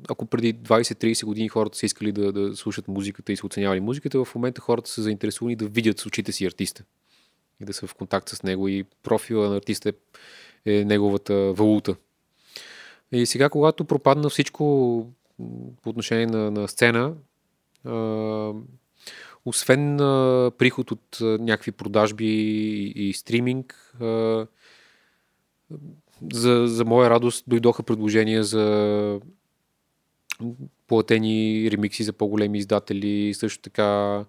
[0.09, 4.25] ако преди 20-30 години хората са искали да, да слушат музиката и са оценявали музиката,
[4.25, 6.83] в момента хората са заинтересувани да видят с очите си артиста
[7.61, 9.89] и да са в контакт с него и профила на артиста
[10.65, 11.95] е, е неговата валута.
[13.11, 14.63] И сега, когато пропадна всичко
[15.81, 17.13] по отношение на, на сцена,
[17.85, 17.93] а,
[19.47, 24.47] освен а, приход от а, някакви продажби и, и стриминг, а,
[26.33, 29.19] за, за моя радост дойдоха предложения за
[30.87, 34.23] платени ремикси за по-големи издатели, също така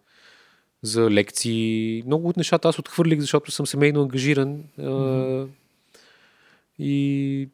[0.83, 2.03] за лекции.
[2.07, 5.49] Много от нещата аз отхвърлих, защото съм семейно ангажиран mm-hmm.
[6.79, 7.49] и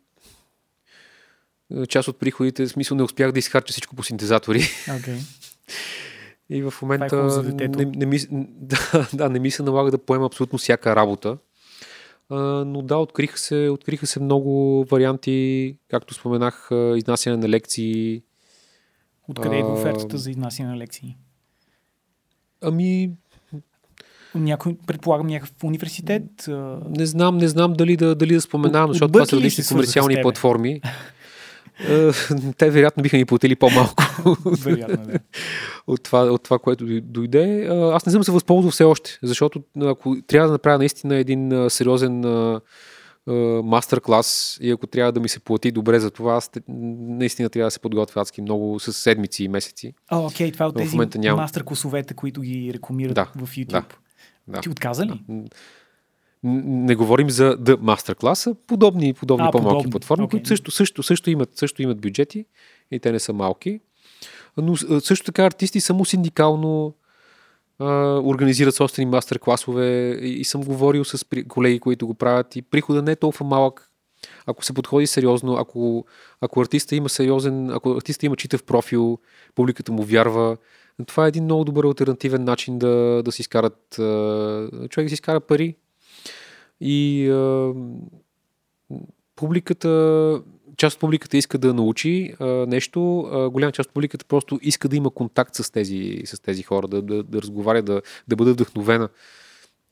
[1.88, 4.60] част от приходите, в смисъл не успях да изхарча всичко по синтезатори.
[4.60, 5.18] Okay.
[6.54, 10.26] И в момента е не, не, ми, да, да, не ми се налага да поема
[10.26, 11.38] абсолютно всяка работа.
[12.30, 18.22] А, но да, откриха се, откриха се много варианти, както споменах, изнасяне на лекции.
[19.28, 21.16] Откъде е офертата за изнасяне на лекции?
[22.60, 23.10] Ами,
[24.34, 26.48] някой, предполагам, някакъв университет?
[26.88, 30.80] Не знам, не знам дали да, дали да споменавам, защото това са различни комерциални платформи.
[32.58, 34.04] Те вероятно биха ни платили по-малко
[34.44, 35.18] вероятно, да.
[35.86, 37.68] от, това, от това, което дойде.
[37.92, 42.24] Аз не съм се възползвал все още, защото ако трябва да направя наистина един сериозен
[43.64, 47.66] мастер клас и ако трябва да ми се плати добре за това, аз наистина трябва
[47.66, 49.94] да се подготвя адски много с седмици и месеци.
[50.10, 50.96] О, окей, това е от тези
[51.30, 53.66] мастер класовете, които ги рекламират да, в YouTube.
[53.70, 53.84] Да,
[54.48, 54.60] да.
[54.60, 55.20] Ти отказа ли?
[56.44, 59.90] Не говорим за The Masterclass, подобни, подобни а, по-малки подобни.
[59.90, 60.30] платформи, okay.
[60.30, 62.44] които също, също, също, имат, също имат бюджети
[62.90, 63.80] и те не са малки.
[64.56, 66.94] Но също така артисти само синдикално
[67.78, 67.86] а,
[68.24, 73.12] организират собствени мастер-класове и, и съм говорил с колеги, които го правят и прихода не
[73.12, 73.90] е толкова малък.
[74.46, 76.04] Ако се подходи сериозно, ако,
[76.40, 79.18] ако артиста има сериозен, ако артиста има читав профил,
[79.54, 80.56] публиката му вярва,
[81.06, 83.94] това е един много добър альтернативен начин да, да си изкарат,
[84.90, 85.76] човек да си изкара пари.
[86.80, 87.72] И а,
[89.36, 90.42] публиката,
[90.76, 94.88] част от публиката иска да научи а, нещо, а, голяма част от публиката просто иска
[94.88, 98.52] да има контакт с тези, с тези хора, да, да, да разговаря, да, да бъде
[98.52, 99.08] вдъхновена.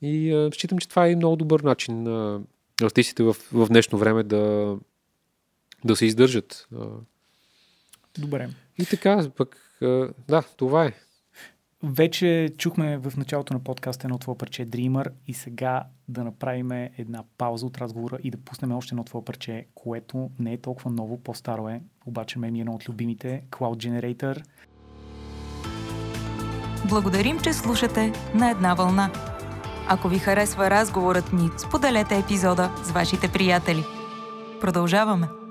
[0.01, 2.41] И а, считам, че това е много добър начин на
[2.81, 4.75] артистите в, в днешно време да,
[5.85, 6.67] да се издържат.
[8.19, 8.49] Добре.
[8.79, 9.79] И така, пък,
[10.27, 10.93] да, това е.
[11.85, 17.23] Вече чухме в началото на подкаста едно твое парче Dreamer и сега да направим една
[17.37, 21.17] пауза от разговора и да пуснем още едно твое парче, което не е толкова ново,
[21.17, 24.43] по-старо е, обаче ме е едно от любимите, Cloud Generator.
[26.89, 29.11] Благодарим, че слушате на една вълна.
[29.87, 33.83] Ако ви харесва разговорът ни, споделете епизода с вашите приятели.
[34.61, 35.42] Продължаваме!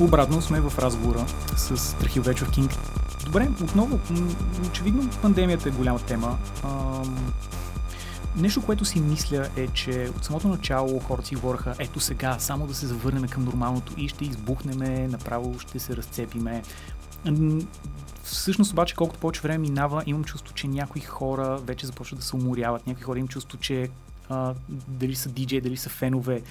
[0.00, 1.26] Обратно сме в разговора
[1.56, 2.70] с Трахилвечов Кинг.
[3.24, 4.00] Добре, отново,
[4.68, 6.38] очевидно пандемията е голяма тема.
[8.36, 12.66] Нещо, което си мисля е, че от самото начало хората си говореха, ето сега, само
[12.66, 16.62] да се завърнем към нормалното и ще избухнеме, направо ще се разцепиме.
[18.22, 22.36] Всъщност обаче, колкото повече време минава, имам чувство, че някои хора вече започват да се
[22.36, 22.86] уморяват.
[22.86, 23.90] Някои хора имам чувство, че
[24.28, 24.54] а,
[24.88, 26.42] дали са диджей, дали са фенове,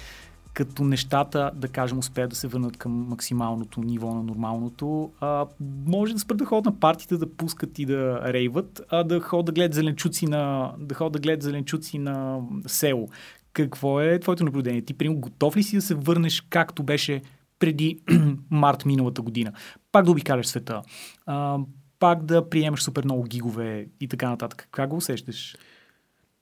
[0.54, 5.46] като нещата, да кажем, успеят да се върнат към максималното ниво на нормалното, а,
[5.86, 9.46] може да спрат да ходят на партията, да пускат и да рейват, а да ходят
[9.46, 13.08] да гледат зеленчуци на, да ходят да гледат зеленчуци на село.
[13.52, 14.82] Какво е твоето наблюдение?
[14.82, 17.22] Ти, примерно, готов ли си да се върнеш както беше
[17.58, 18.00] преди
[18.50, 19.52] март миналата година?
[19.92, 20.82] Пак да обикаляш света,
[21.26, 21.58] а,
[21.98, 24.68] пак да приемаш супер много гигове и така нататък.
[24.70, 25.56] Как го усещаш?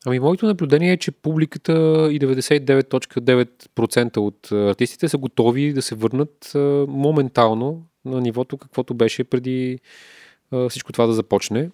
[0.06, 1.72] Ами, моето наблюдение е, че публиката
[2.12, 6.52] и 99.9% от артистите са готови да се върнат
[6.88, 9.78] моментално на нивото, каквото беше преди
[10.68, 11.70] всичко това да започне.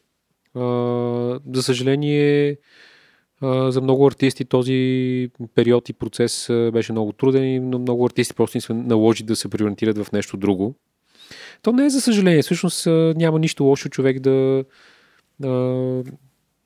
[1.55, 2.57] За съжаление,
[3.43, 8.61] за много артисти този период и процес беше много труден и много артисти просто им
[8.61, 10.75] се наложи да се приориентират в нещо друго.
[11.63, 12.43] То не е за съжаление.
[12.43, 14.65] Всъщност няма нищо лошо човек да,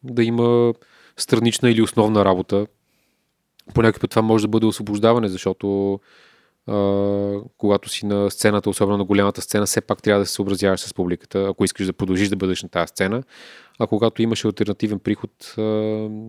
[0.02, 0.74] да има
[1.19, 2.66] странична или основна работа.
[3.75, 6.01] По някакъв път това може да бъде освобождаване, защото
[7.59, 10.95] когато си на сцената, особено на голямата сцена, все пак трябва да се съобразяваш с
[10.95, 13.23] публиката, ако искаш да продължиш да бъдеш на тази сцена.
[13.81, 15.31] А когато имаш альтернативен приход,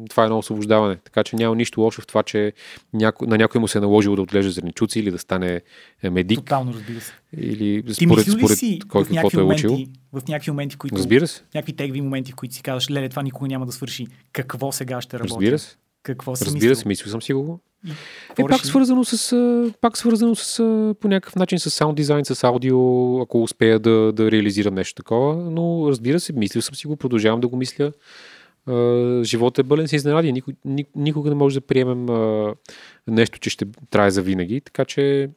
[0.10, 0.96] това е едно освобождаване.
[0.96, 2.54] Така че няма нищо лошо в това, че
[2.94, 5.62] няко, на някой му се е наложило да отлежа зеленчуци или да стане
[6.04, 6.40] е, медик.
[6.40, 7.14] Тотално, разбира се.
[7.38, 9.78] Или Ти според, ли според си кой каквото е учил.
[10.14, 10.96] в някакви моменти, които...
[10.96, 11.44] Разбира се.
[11.56, 14.08] Някакви тегви моменти, в които си казваш, леле, това никога няма да свърши.
[14.34, 15.34] Какво сега ще работи?
[15.34, 15.76] Разбира се.
[16.04, 16.90] Какво си Разбира се, мислил?
[16.90, 17.60] мислил съм си го.
[18.38, 20.58] Е, пак свързано с, пак свързано с,
[21.00, 25.36] по някакъв начин с саунд дизайн, с аудио, ако успея да, да реализирам нещо такова.
[25.52, 27.92] Но разбира се, мислил съм си го, продължавам да го мисля.
[29.24, 30.32] Животът е бълен с изненади.
[30.32, 32.06] Никога, ни- никога не може да приемем
[33.08, 34.62] нещо, че ще трае за винаги.
[34.62, 35.30] Така че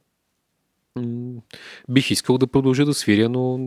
[1.89, 3.59] бих искал да продължа да свиря, но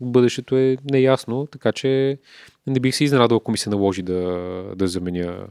[0.00, 2.18] бъдещето е неясно, така че
[2.66, 5.46] не бих се изненадал, ако ми се наложи да, да заменя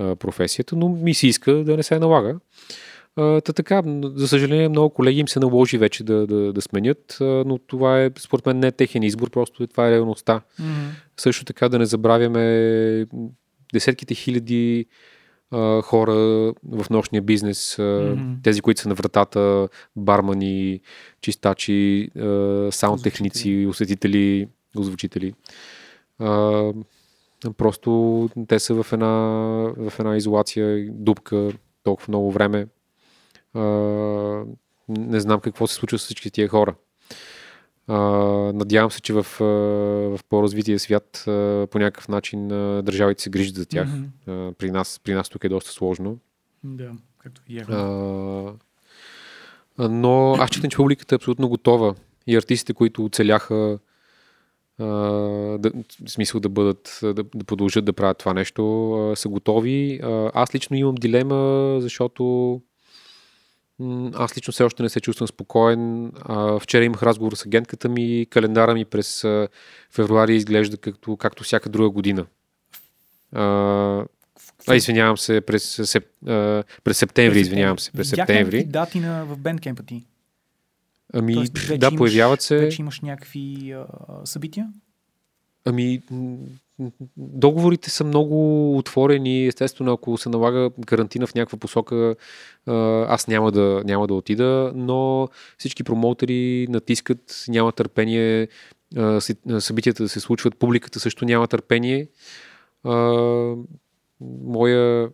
[0.00, 2.36] а, професията, но ми се иска да не се налага.
[3.16, 3.82] А, Та така,
[4.14, 8.02] за съжаление, много колеги им се наложи вече да, да, да сменят, а, но това
[8.02, 10.40] е, според мен, не е техен избор, просто това е реалността.
[10.58, 10.70] Мгм.
[11.16, 13.06] Също така да не забравяме
[13.72, 14.86] десетките хиляди
[15.50, 16.14] а, хора
[16.68, 18.32] в нощния бизнес, а, Мгм.
[18.42, 20.80] тези, които са на вратата, бармани,
[21.22, 25.32] чистачи, а, саунд техници, осветители, озвучители.
[26.18, 26.72] А,
[27.56, 29.06] просто те са в една,
[29.76, 32.66] в една изолация, дупка толкова много време.
[33.54, 33.60] А,
[34.88, 36.74] не знам какво се случва с всички тия хора.
[37.86, 37.98] А,
[38.52, 41.22] надявам се, че в, в по-развития свят
[41.70, 42.48] по някакъв начин
[42.82, 43.88] държавите се грижат за тях.
[43.88, 44.04] Мгм.
[44.26, 46.18] А, при, нас, при нас тук е доста сложно.
[46.64, 47.76] Да, както видяхме.
[49.78, 51.94] Но аз считам, че публиката е абсолютно готова
[52.26, 53.78] и артистите, които оцеляха
[55.58, 55.70] да,
[56.06, 60.00] в смисъл да бъдат, да, да продължат да правят това нещо, а, са готови.
[60.02, 62.60] А, аз лично имам дилема, защото
[64.14, 66.12] аз лично все още не се чувствам спокоен.
[66.22, 69.48] А, вчера имах разговор с агентката ми, календара ми през а,
[69.90, 72.26] февруари изглежда както, както всяка друга година.
[73.32, 73.44] А,
[74.66, 78.64] а, извинявам се, през, сеп, а, през септември, извинявам се, през септември.
[78.64, 80.04] дати на, в бендкемпа ти.
[81.12, 82.58] Ами, Тоест, вече да, имаш- появяват се.
[82.58, 83.86] Вече имаш някакви а,
[84.24, 84.68] събития?
[85.64, 86.02] Ами,
[87.16, 89.46] договорите са много отворени.
[89.46, 92.16] Естествено, ако се налага карантина в някаква посока,
[93.08, 98.48] аз няма да, няма да отида, но всички промоутери натискат, няма търпение
[99.58, 102.08] събитията да се случват, публиката също няма търпение.
[104.20, 105.08] Моя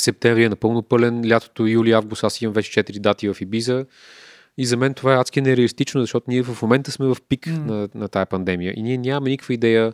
[0.00, 3.86] септември е напълно пълен, лятото, юли, август аз имам вече 4 дати в Ибиза.
[4.58, 7.58] И за мен това е адски нереалистично, защото ние в момента сме в пик mm.
[7.58, 9.92] на, на тая пандемия и ние нямаме никаква идея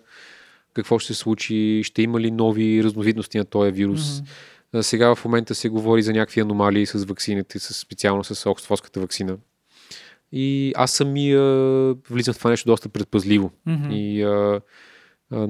[0.74, 4.22] какво ще се случи, ще има ли нови разновидности на този вирус.
[4.72, 9.00] А, Сега в момента се говори за някакви аномалии с вакцините, с, специално с оксфордската
[9.00, 9.36] вакцина.
[10.32, 11.40] И аз самия
[12.10, 13.50] влизам в това нещо доста предпазливо.
[13.66, 13.90] Мгм.
[13.90, 14.60] И а,
[15.32, 15.48] а,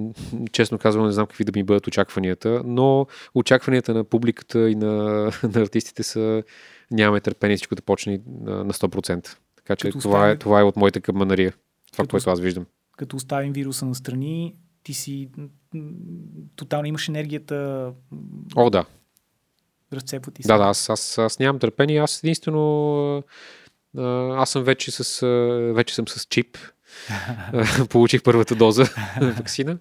[0.53, 4.93] честно казвам, не знам какви да ми бъдат очакванията, но очакванията на публиката и на,
[5.43, 6.43] на артистите са
[6.91, 9.37] нямаме търпение всичко да почне на, на 100%.
[9.57, 11.51] Така че Като това е, остави- това е от моята каманария.
[11.93, 12.67] Това, Като което аз виждам.
[12.97, 15.29] Като оставим вируса на страни, ти си
[16.57, 17.91] тотално имаш енергията,
[18.57, 18.85] О, да.
[19.93, 20.49] разцепва ти се.
[20.49, 21.99] Да, да, аз, аз, аз нямам търпение.
[21.99, 23.23] Аз единствено
[24.33, 25.27] аз съм вече с,
[25.75, 26.59] вече съм с чип.
[27.89, 28.85] Получих първата доза
[29.21, 29.79] вакцина.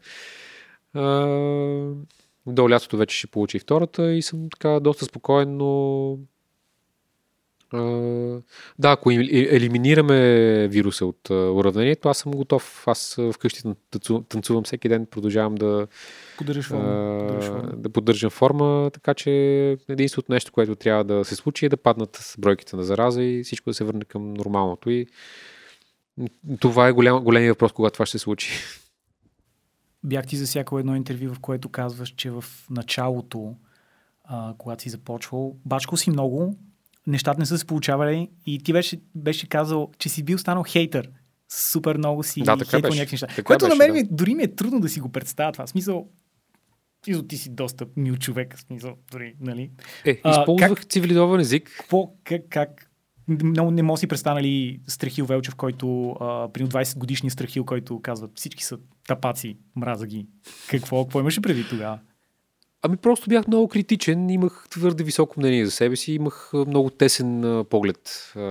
[2.46, 6.18] До лятото вече ще получи втората и съм така доста спокоен, но
[8.80, 10.18] да, ако елиминираме
[10.68, 12.84] вируса от уравнението, аз съм готов.
[12.88, 13.62] Аз вкъщи
[14.30, 15.88] танцувам всеки ден, продължавам да
[16.38, 17.72] поддържам форма.
[17.78, 19.32] Да поддържам форма, така че
[19.90, 23.70] единственото нещо, което трябва да се случи е да паднат бройките на зараза и всичко
[23.70, 24.90] да се върне към нормалното.
[24.90, 25.08] И
[26.60, 28.52] това е голям, големия въпрос, когато това ще се случи.
[30.04, 33.56] Бях ти за всяко едно интервю, в което казваш, че в началото,
[34.24, 36.58] а, когато си започвал, бачкал си много,
[37.08, 41.10] нещата не са се получавали и ти беше, беше казал, че си бил станал хейтър.
[41.50, 43.28] Супер много си да, хейтвал някакви неща.
[43.28, 44.16] Така което беше, на мен да.
[44.16, 45.66] дори ми е трудно да си го представя това.
[45.66, 46.08] В смисъл,
[47.28, 49.72] ти си доста мил човек, в смисъл, дори, нали?
[50.06, 51.72] Е, използвах а, как, цивилизован език.
[51.78, 52.92] Какво, как, как,
[53.28, 58.30] много не може си представили Страхил Велчев, който а, при 20 годишния Страхил, който казва
[58.36, 58.78] всички са
[59.08, 60.28] тапаци, мраза ги.
[60.70, 62.00] Какво, какво имаше преди тогава?
[62.86, 67.64] Ами просто бях много критичен, имах твърде високо мнение за себе си, имах много тесен
[67.70, 68.42] поглед а,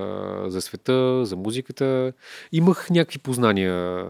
[0.47, 2.13] за света, за музиката.
[2.53, 4.07] Имах някакви познания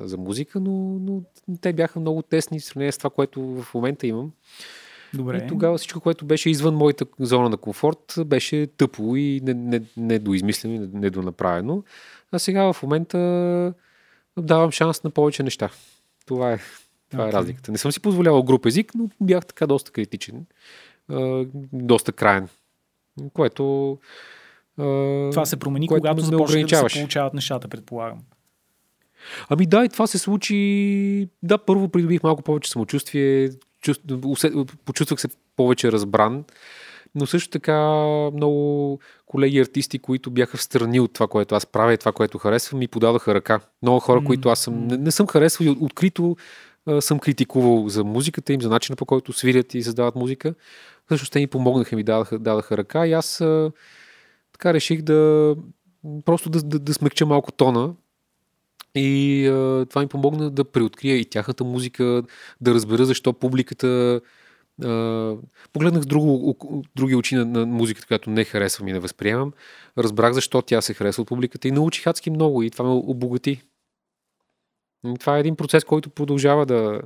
[0.00, 1.22] за музика, но, но
[1.60, 4.32] те бяха много тесни в сравнение с това, което в момента имам.
[5.14, 5.42] Добре.
[5.44, 9.40] И тогава всичко, което беше извън моята зона на комфорт, беше тъпо и
[9.96, 11.84] недоизмислено, не, не, не недонаправено.
[12.32, 13.74] А сега в момента
[14.38, 15.70] давам шанс на повече неща.
[16.26, 16.58] Това е.
[17.12, 17.28] Това okay.
[17.28, 17.72] е разликата.
[17.72, 20.46] Не съм си позволявал груп език, но бях така доста критичен,
[21.72, 22.48] доста краен.
[23.32, 23.98] Което.
[25.30, 28.18] Това се промени, когато започнаха да се получават нещата, предполагам.
[29.48, 31.28] Ами да, и това се случи.
[31.42, 33.50] Да, първо придобих малко повече самочувствие,
[33.80, 34.04] чувств...
[34.84, 36.44] почувствах се повече разбран,
[37.14, 37.78] но също така
[38.34, 42.38] много колеги артисти, които бяха в страни от това, което аз правя и това, което
[42.38, 43.60] харесвам, ми подадаха ръка.
[43.82, 44.26] Много хора, mm-hmm.
[44.26, 46.36] които аз съм, не, не съм харесвал и открито
[47.00, 50.54] съм критикувал за музиката им, за начина по който свирят и създават музика.
[51.08, 53.36] Също те ми помогнаха, ми дадаха, дадаха ръка и аз
[54.52, 55.56] така реших да
[56.24, 57.94] просто да, да, да смекча малко тона
[58.94, 62.22] и а, това ми помогна да преоткрия и тяхната музика,
[62.60, 64.20] да разбера защо публиката
[64.80, 65.38] Uh,
[65.72, 66.56] погледнах друго,
[66.96, 69.52] други очи на, на музиката, която не харесвам и не възприемам.
[69.98, 73.62] Разбрах защо тя се харесва от публиката и научих адски много и това ме обогати.
[75.20, 77.00] Това е един процес, който продължава да.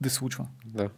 [0.00, 0.46] Да случва.
[0.64, 0.88] Да.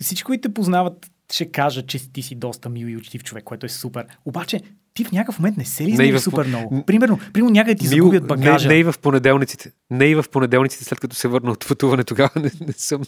[0.00, 3.66] Всички, които те познават, ще кажат, че ти си доста мил и учтив човек, което
[3.66, 4.06] е супер.
[4.24, 4.60] Обаче,
[4.94, 6.84] ти в някакъв момент не се ли измени супер много?
[6.86, 8.68] Примерно, примерно някъде ти Мил, загубят багажа.
[8.68, 9.72] Не, не и в понеделниците.
[9.90, 13.02] Не и в понеделниците, след като се върна от пътуване, тогава не, не съм.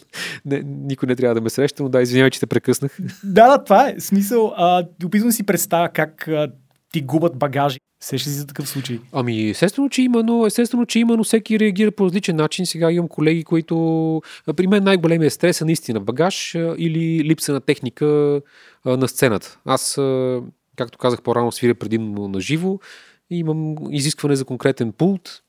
[0.45, 2.97] Не, никой не трябва да ме среща, но да, извинявай, че те прекъснах.
[3.23, 3.99] Да, да, това е.
[3.99, 6.51] Смисъл, а, опитвам си представя как а,
[6.91, 7.79] ти губят багажи.
[7.99, 8.99] Сеща си за такъв случай?
[9.11, 12.65] Ами, естествено, че има, но, естествено, че има, но всеки реагира по различен начин.
[12.65, 14.21] Сега имам колеги, които...
[14.55, 18.41] При мен най-големият стрес е наистина багаж или липса на техника
[18.85, 19.59] на сцената.
[19.65, 19.93] Аз,
[20.75, 22.79] както казах по-рано, свиря предимно на живо
[23.29, 25.41] и имам изискване за конкретен пулт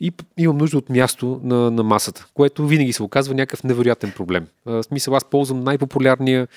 [0.00, 4.46] и имам нужда от място на, на масата, което винаги се оказва някакъв невероятен проблем.
[4.66, 6.48] В смисъл, аз ползвам най-популярния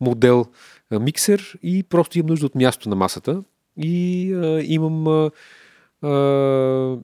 [0.00, 0.46] модел
[0.90, 3.42] миксер и просто имам нужда от място на масата
[3.76, 5.30] и а, имам а,
[6.02, 6.98] а,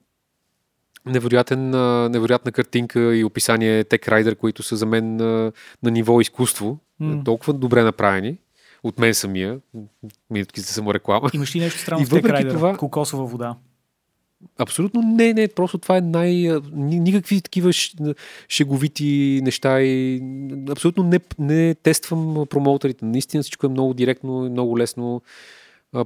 [1.05, 5.51] невероятен, а, невероятна картинка и описание Tech Rider, които са за мен а,
[5.83, 7.25] на ниво изкуство, mm.
[7.25, 8.37] толкова добре направени
[8.83, 9.59] от мен самия,
[10.29, 11.29] минутки за самореклама.
[11.33, 12.49] Имаш ли нещо странно и в Tech Rider?
[12.49, 12.77] Това...
[12.77, 13.55] Кокосова вода.
[14.57, 15.47] Абсолютно не, не.
[15.47, 16.59] Просто това е най...
[16.73, 17.71] Никакви такива
[18.49, 20.21] шеговити неща и
[20.69, 23.05] абсолютно не, не тествам промоутерите.
[23.05, 25.21] Наистина всичко е много директно и много лесно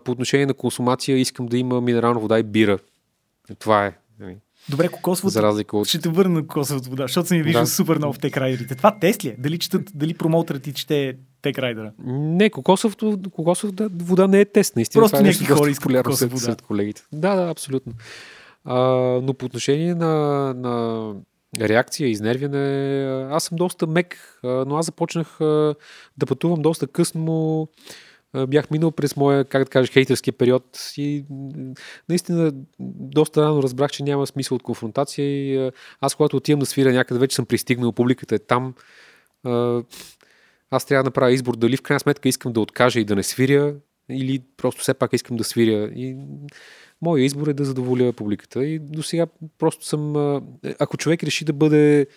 [0.03, 2.79] по отношение на консумация искам да има минерална вода и бира.
[3.59, 3.97] Това е.
[4.19, 4.37] Нали.
[4.69, 5.33] Добре, кокосовата.
[5.33, 5.87] За разлика от...
[5.87, 7.67] Ще те върна на кокосовата вода, защото съм я виждал да.
[7.67, 8.75] супер много в текрайдерите.
[8.75, 9.35] Това тест ли е?
[9.39, 11.91] Дали, четат, дали промоутерът ти чете текрайдера?
[12.05, 15.01] Не, кокосовата, кокосовата вода не е тест, наистина.
[15.01, 16.41] Просто някакви хора искат кокосова вода.
[16.41, 17.03] Сред колегите.
[17.13, 17.93] Да, да, абсолютно.
[18.65, 18.79] А,
[19.23, 20.13] но по отношение на,
[20.53, 21.13] на
[21.59, 25.37] реакция, изнервяне, аз съм доста мек, но аз започнах
[26.17, 27.67] да пътувам доста късно
[28.47, 31.25] бях минал през моя, как да кажа, хейтерски период и
[32.09, 32.51] наистина
[32.99, 35.71] доста рано разбрах, че няма смисъл от конфронтация и
[36.01, 38.73] аз когато отивам да свиря някъде, вече съм пристигнал, публиката е там.
[40.71, 43.23] Аз трябва да направя избор дали в крайна сметка искам да откажа и да не
[43.23, 43.75] свиря
[44.09, 45.91] или просто все пак искам да свиря.
[45.95, 46.17] И
[47.01, 48.65] моя избор е да задоволя публиката.
[48.65, 50.15] И до сега просто съм...
[50.79, 52.07] Ако човек реши да бъде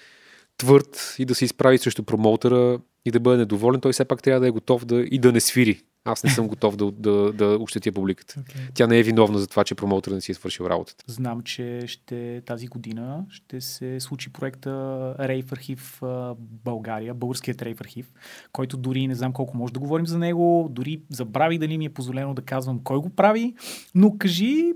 [0.58, 4.40] твърд и да се изправи срещу промоутера и да бъде недоволен, той все пак трябва
[4.40, 7.58] да е готов да и да не свири Аз не съм готов да, да, да
[7.60, 8.34] ощетя публиката.
[8.34, 8.70] Okay.
[8.74, 11.04] Тя не е виновна за това, че промоутър не си е свършил работата.
[11.06, 14.70] Знам, че ще, тази година ще се случи проекта
[15.18, 16.00] Рейв архив
[16.38, 18.12] България, българският Рейв архив,
[18.52, 21.94] който дори не знам колко може да говорим за него, дори забрави дали ми е
[21.94, 23.54] позволено да казвам кой го прави,
[23.94, 24.72] но кажи,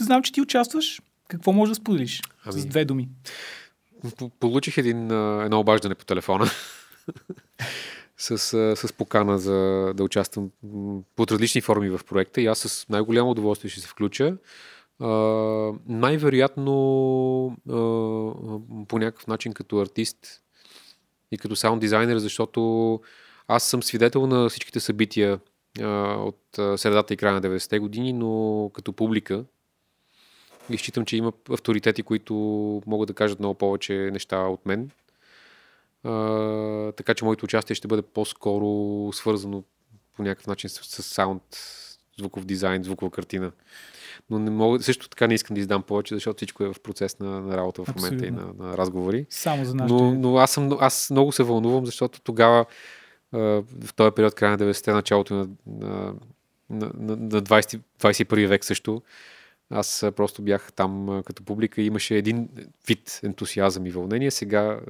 [0.00, 2.60] знам, че ти участваш, какво може да споделиш ами...
[2.60, 3.08] с две думи?
[4.40, 5.02] Получих един,
[5.40, 6.46] едно обаждане по телефона
[8.20, 8.38] с,
[8.76, 10.50] с покана за да участвам
[11.16, 14.36] под различни форми в проекта и аз с най-голямо удоволствие ще се включа.
[15.88, 16.72] Най-вероятно
[18.88, 20.42] по някакъв начин като артист
[21.32, 23.00] и като саунд дизайнер, защото
[23.48, 25.40] аз съм свидетел на всичките събития
[26.16, 26.40] от
[26.76, 29.44] средата и края на 90-те години, но като публика
[30.70, 32.34] и считам, че има авторитети, които
[32.86, 34.90] могат да кажат много повече неща от мен.
[36.04, 39.64] А, така че моето участие ще бъде по-скоро свързано
[40.16, 41.42] по някакъв начин с, с саунд,
[42.18, 43.52] звуков дизайн, звукова картина.
[44.30, 47.18] Но не мога, също така не искам да издам повече, защото всичко е в процес
[47.18, 48.16] на, на работа в Абсолютно.
[48.16, 49.26] момента и на, на разговори.
[49.30, 50.02] Само за нашите...
[50.02, 52.66] Но, но аз, съм, аз много се вълнувам, защото тогава
[53.32, 56.14] в този период, края на 90-те, началото на, на,
[56.70, 59.02] на, на 20, 21 век също,
[59.70, 62.48] аз просто бях там като публика и имаше един
[62.86, 64.30] вид ентусиазъм и вълнение.
[64.30, 64.80] Сега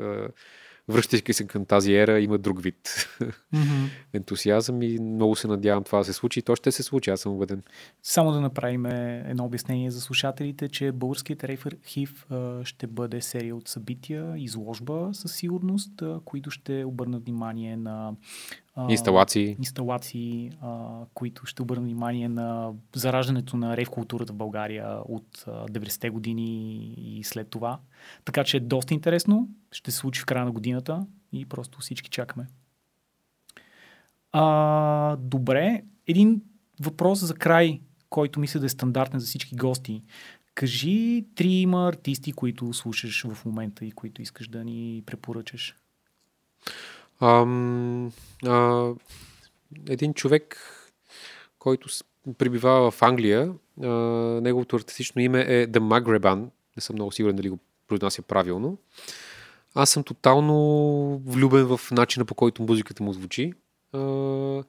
[0.88, 2.76] връщайки се към тази ера, има друг вид
[3.54, 3.88] mm-hmm.
[4.12, 6.38] ентусиазъм и много се надявам това да се случи.
[6.38, 7.62] И то ще се случи, аз съм убеден.
[8.02, 12.26] Само да направим едно обяснение за слушателите, че българският рейф архив
[12.64, 18.12] ще бъде серия от събития, изложба със сигурност, които ще обърнат внимание на
[18.88, 25.38] инсталации, инсталации а, които ще обърнат внимание на зараждането на рейв културата в България от
[25.46, 27.78] 90-те години и след това.
[28.24, 29.48] Така че е доста интересно.
[29.72, 32.46] Ще се случи в края на годината и просто всички чакаме.
[34.32, 36.42] А, добре, един
[36.80, 37.80] въпрос за край,
[38.10, 40.02] който мисля да е стандартен за всички гости.
[40.54, 45.76] Кажи трима артисти, които слушаш в момента и които искаш да ни препоръчаш.
[47.20, 48.12] Ам,
[48.46, 48.88] а,
[49.88, 50.56] един човек,
[51.58, 51.88] който
[52.38, 53.88] прибивава в Англия, а,
[54.42, 56.48] неговото артистично име е The Magreban.
[56.76, 57.58] Не съм много сигурен дали го
[57.90, 58.78] произнася правилно.
[59.74, 60.56] Аз съм тотално
[61.26, 63.52] влюбен в начина по който музиката му звучи.
[63.92, 64.62] А,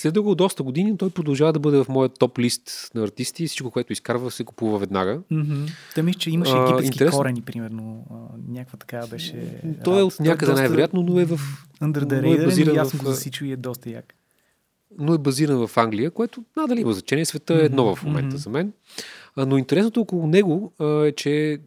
[0.00, 3.46] Следа го доста години, той продължава да бъде в моя топ лист на артисти и
[3.46, 5.20] всичко, което изкарва, се купува веднага.
[5.32, 5.70] Mm-hmm.
[5.94, 7.18] Да мисля, че имаше египетски интересно...
[7.18, 8.06] корени, примерно.
[8.48, 9.60] Някаква така беше.
[9.84, 10.62] Той е от някъде доста...
[10.62, 11.40] най-вероятно, но е в.
[11.80, 13.02] Under the radar, е базиран но ясно в...
[13.02, 14.14] го засичу и е доста як.
[14.98, 17.24] Но е базиран в Англия, което надали има значение.
[17.24, 18.40] Света е едно в момента mm-hmm.
[18.40, 18.72] за мен.
[19.46, 21.58] Но интересното около него е, че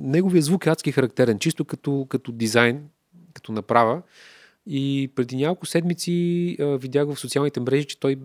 [0.00, 2.82] неговия звук е адски характерен, чисто като, като дизайн,
[3.34, 4.02] като направа.
[4.66, 8.16] И преди няколко седмици видях в социалните мрежи, че той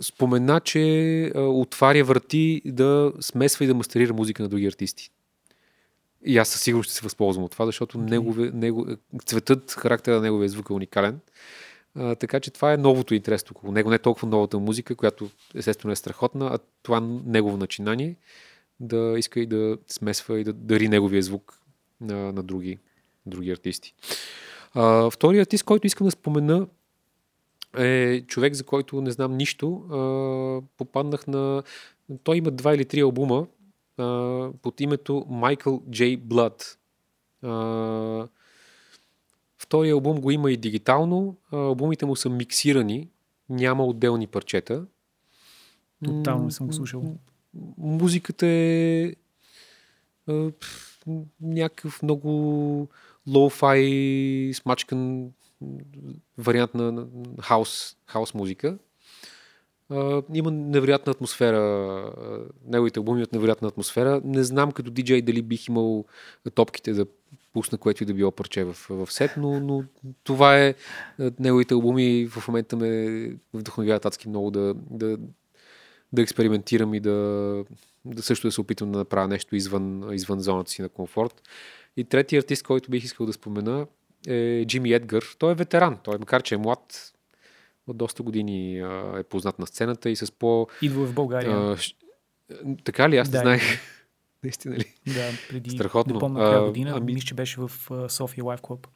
[0.00, 5.10] спомена, че отваря врати да смесва и да мастерира музика на други артисти.
[6.26, 8.86] И аз със сигурност ще се възползвам от това, защото негове, него,
[9.26, 11.18] цветът, характера на неговия звук е уникален.
[11.96, 13.90] А, така че това е новото интересно около него.
[13.90, 18.16] Не толкова новата музика, която естествено е страхотна, а това негово начинание
[18.80, 21.60] да иска и да смесва и да дари неговия звук
[22.00, 22.78] на, на други
[23.26, 23.94] други артисти.
[24.74, 26.66] А, вторият артист, който искам да спомена,
[27.78, 29.74] е човек, за който не знам нищо.
[29.76, 29.98] А,
[30.78, 31.62] попаднах на...
[32.22, 33.46] Той има два или три албума
[33.98, 36.78] а, под името Майкъл Джей Блад.
[39.74, 41.36] Втория албум го има и дигитално.
[41.52, 43.08] Албумите му са миксирани.
[43.48, 44.86] Няма отделни парчета.
[46.04, 47.16] Тотално не съм го слушал.
[47.78, 49.14] Музиката е
[51.40, 52.28] някакъв много
[53.28, 55.30] лоу-фай смачкан
[56.38, 57.06] вариант на
[57.40, 58.78] хаус, хаус музика.
[60.34, 62.12] Има невероятна атмосфера.
[62.66, 64.20] Неговите албуми от невероятна атмосфера.
[64.24, 66.04] Не знам като диджей дали бих имал
[66.54, 67.06] топките да
[67.54, 69.84] пусна което и да било парче в, в сет, но, но
[70.24, 70.74] това е.
[71.38, 75.18] Неговите албуми в момента ме вдъхновяват адски много да, да,
[76.12, 77.10] да експериментирам и да,
[78.04, 81.42] да също да се опитам да направя нещо извън, извън зоната си на комфорт.
[81.96, 83.86] И третия артист, който бих искал да спомена
[84.26, 85.36] е Джими Едгър.
[85.38, 85.98] Той е ветеран.
[86.02, 87.12] Той, макар че е млад,
[87.86, 88.78] от доста години
[89.18, 90.66] е познат на сцената и с по...
[90.82, 91.56] Идва в България.
[91.56, 91.76] А,
[92.84, 93.16] така ли?
[93.16, 93.62] Аз да, не знаех.
[94.44, 94.94] Наистина ли?
[95.06, 96.14] Да, преди Страхотно.
[96.14, 97.14] не помня коя година, ами...
[97.14, 97.70] мисля, че беше в
[98.08, 98.88] София Лайф Клуб.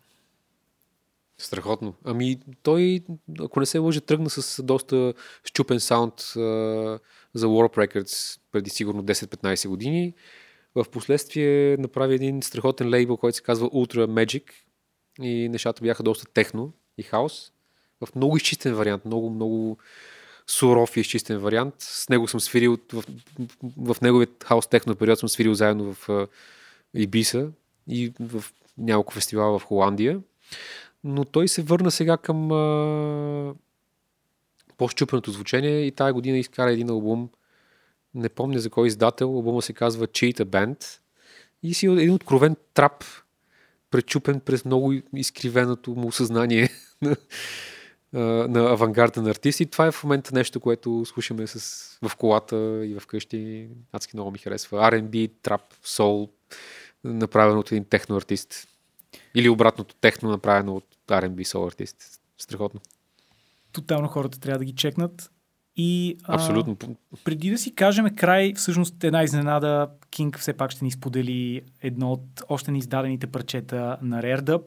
[1.39, 1.95] Страхотно.
[2.05, 3.01] Ами той,
[3.41, 6.41] ако не се лъжа, тръгна с доста щупен саунд а,
[7.35, 10.15] за Warp Records преди сигурно 10-15 години.
[10.75, 14.45] В последствие направи един страхотен лейбъл, който се казва Ultra Magic
[15.23, 17.53] и нещата бяха доста техно и хаос.
[18.01, 19.79] в много изчистен вариант, много, много
[20.49, 21.75] суров и изчистен вариант.
[21.79, 23.05] С него съм свирил, в,
[23.79, 26.29] в, неговият хаос техно период съм свирил заедно в
[26.95, 27.49] Ибиса
[27.89, 28.45] и в
[28.79, 30.21] няколко фестивала в Холандия.
[31.05, 33.55] Но той се върна сега към uh,
[34.77, 37.31] по-щупеното звучение и тази година изкара един албум,
[38.15, 40.99] не помня за кой издател, албума се казва Cheetah Band
[41.63, 43.05] и си един откровен трап,
[43.91, 46.69] пречупен през много изкривеното му съзнание
[48.13, 49.61] на, на авангарден артист.
[49.61, 52.57] И това е в момента нещо, което слушаме с, в колата
[52.87, 53.69] и в къщи.
[53.93, 54.79] Адски много ми харесва.
[54.79, 56.29] R&B, трап, сол,
[57.05, 58.69] направено от един техно артист.
[59.35, 62.21] Или обратното, техно направено от R&B сол артист.
[62.39, 62.81] Страхотно.
[63.73, 65.31] Тотално хората трябва да ги чекнат.
[65.77, 66.77] И, Абсолютно.
[66.83, 71.63] А, преди да си кажем край, всъщност една изненада, Кинг все пак ще ни сподели
[71.83, 74.63] едно от още неиздадените парчета на RareDub,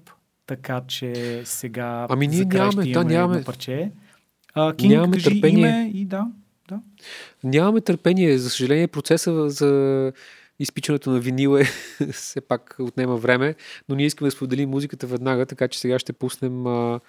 [0.51, 3.91] така че сега ами ние нямаме, да, нямаме, парче.
[4.53, 5.69] А, Кинг, нямаме кажи търпение.
[5.69, 6.27] име и да,
[6.67, 6.81] да.
[7.43, 8.37] Нямаме търпение.
[8.37, 10.13] За съжаление, процеса за
[10.59, 11.63] изпичането на винил е
[12.11, 13.55] все пак отнема време,
[13.89, 16.99] но ние искаме да споделим музиката веднага, така че сега ще пуснем а,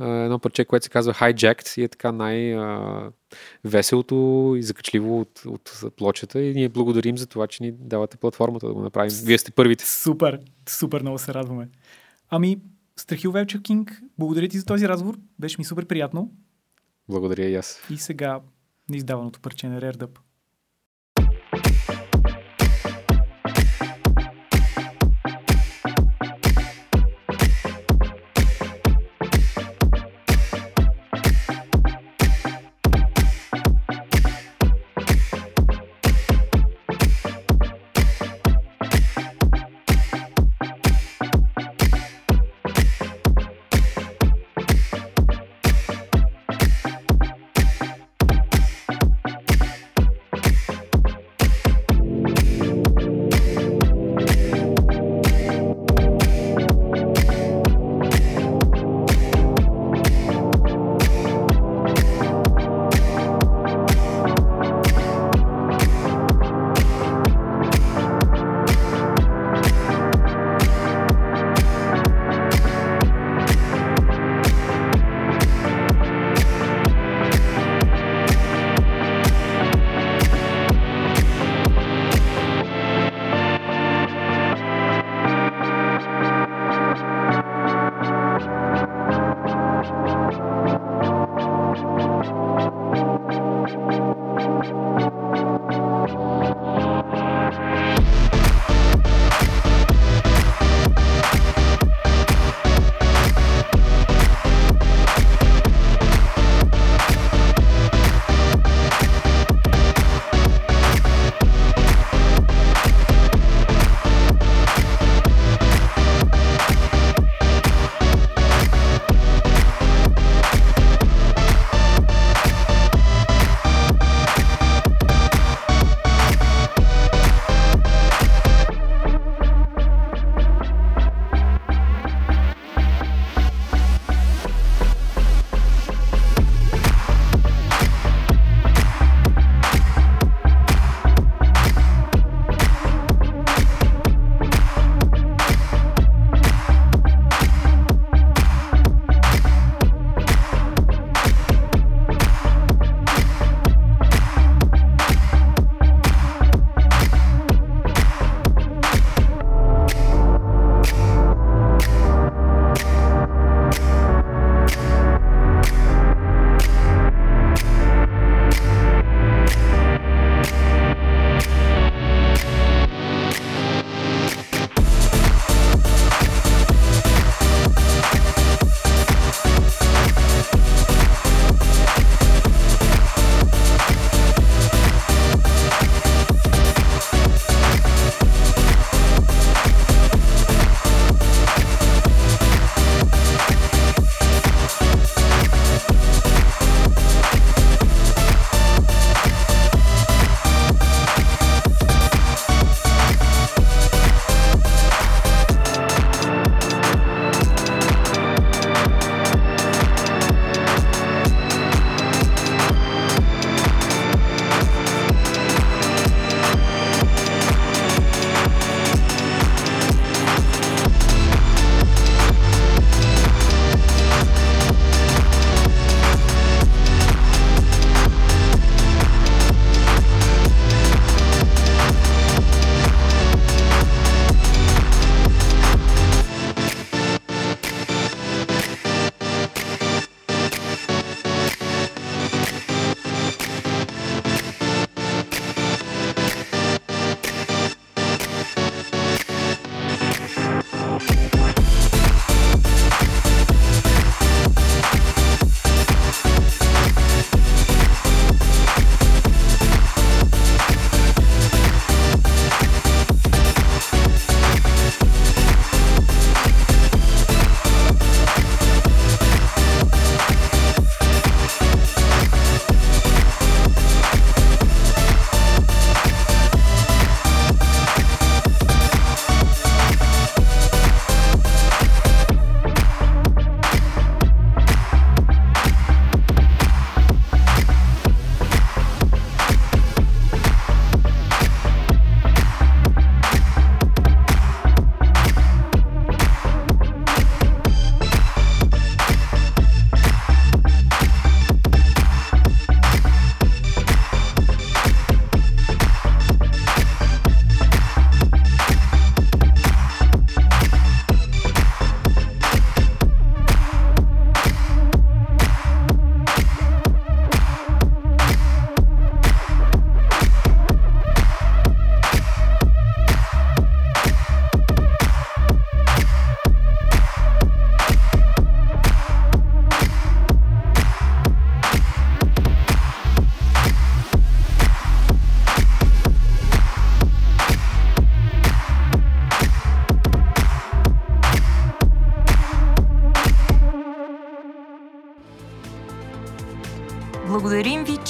[0.00, 4.14] едно парче, което се казва Hijacked и е така най-веселото
[4.58, 8.74] и закачливо от, от плочата и ние благодарим за това, че ни давате платформата да
[8.74, 9.12] го направим.
[9.24, 9.86] Вие сте първите.
[9.86, 11.68] Супер, супер много се радваме.
[12.30, 12.58] Ами,
[12.96, 15.18] Страхил Велчев Кинг, благодаря ти за този разговор.
[15.38, 16.32] Беше ми супер приятно.
[17.08, 17.80] Благодаря и аз.
[17.90, 18.40] И сега
[18.88, 20.18] неиздаваното парче на Rare Dub.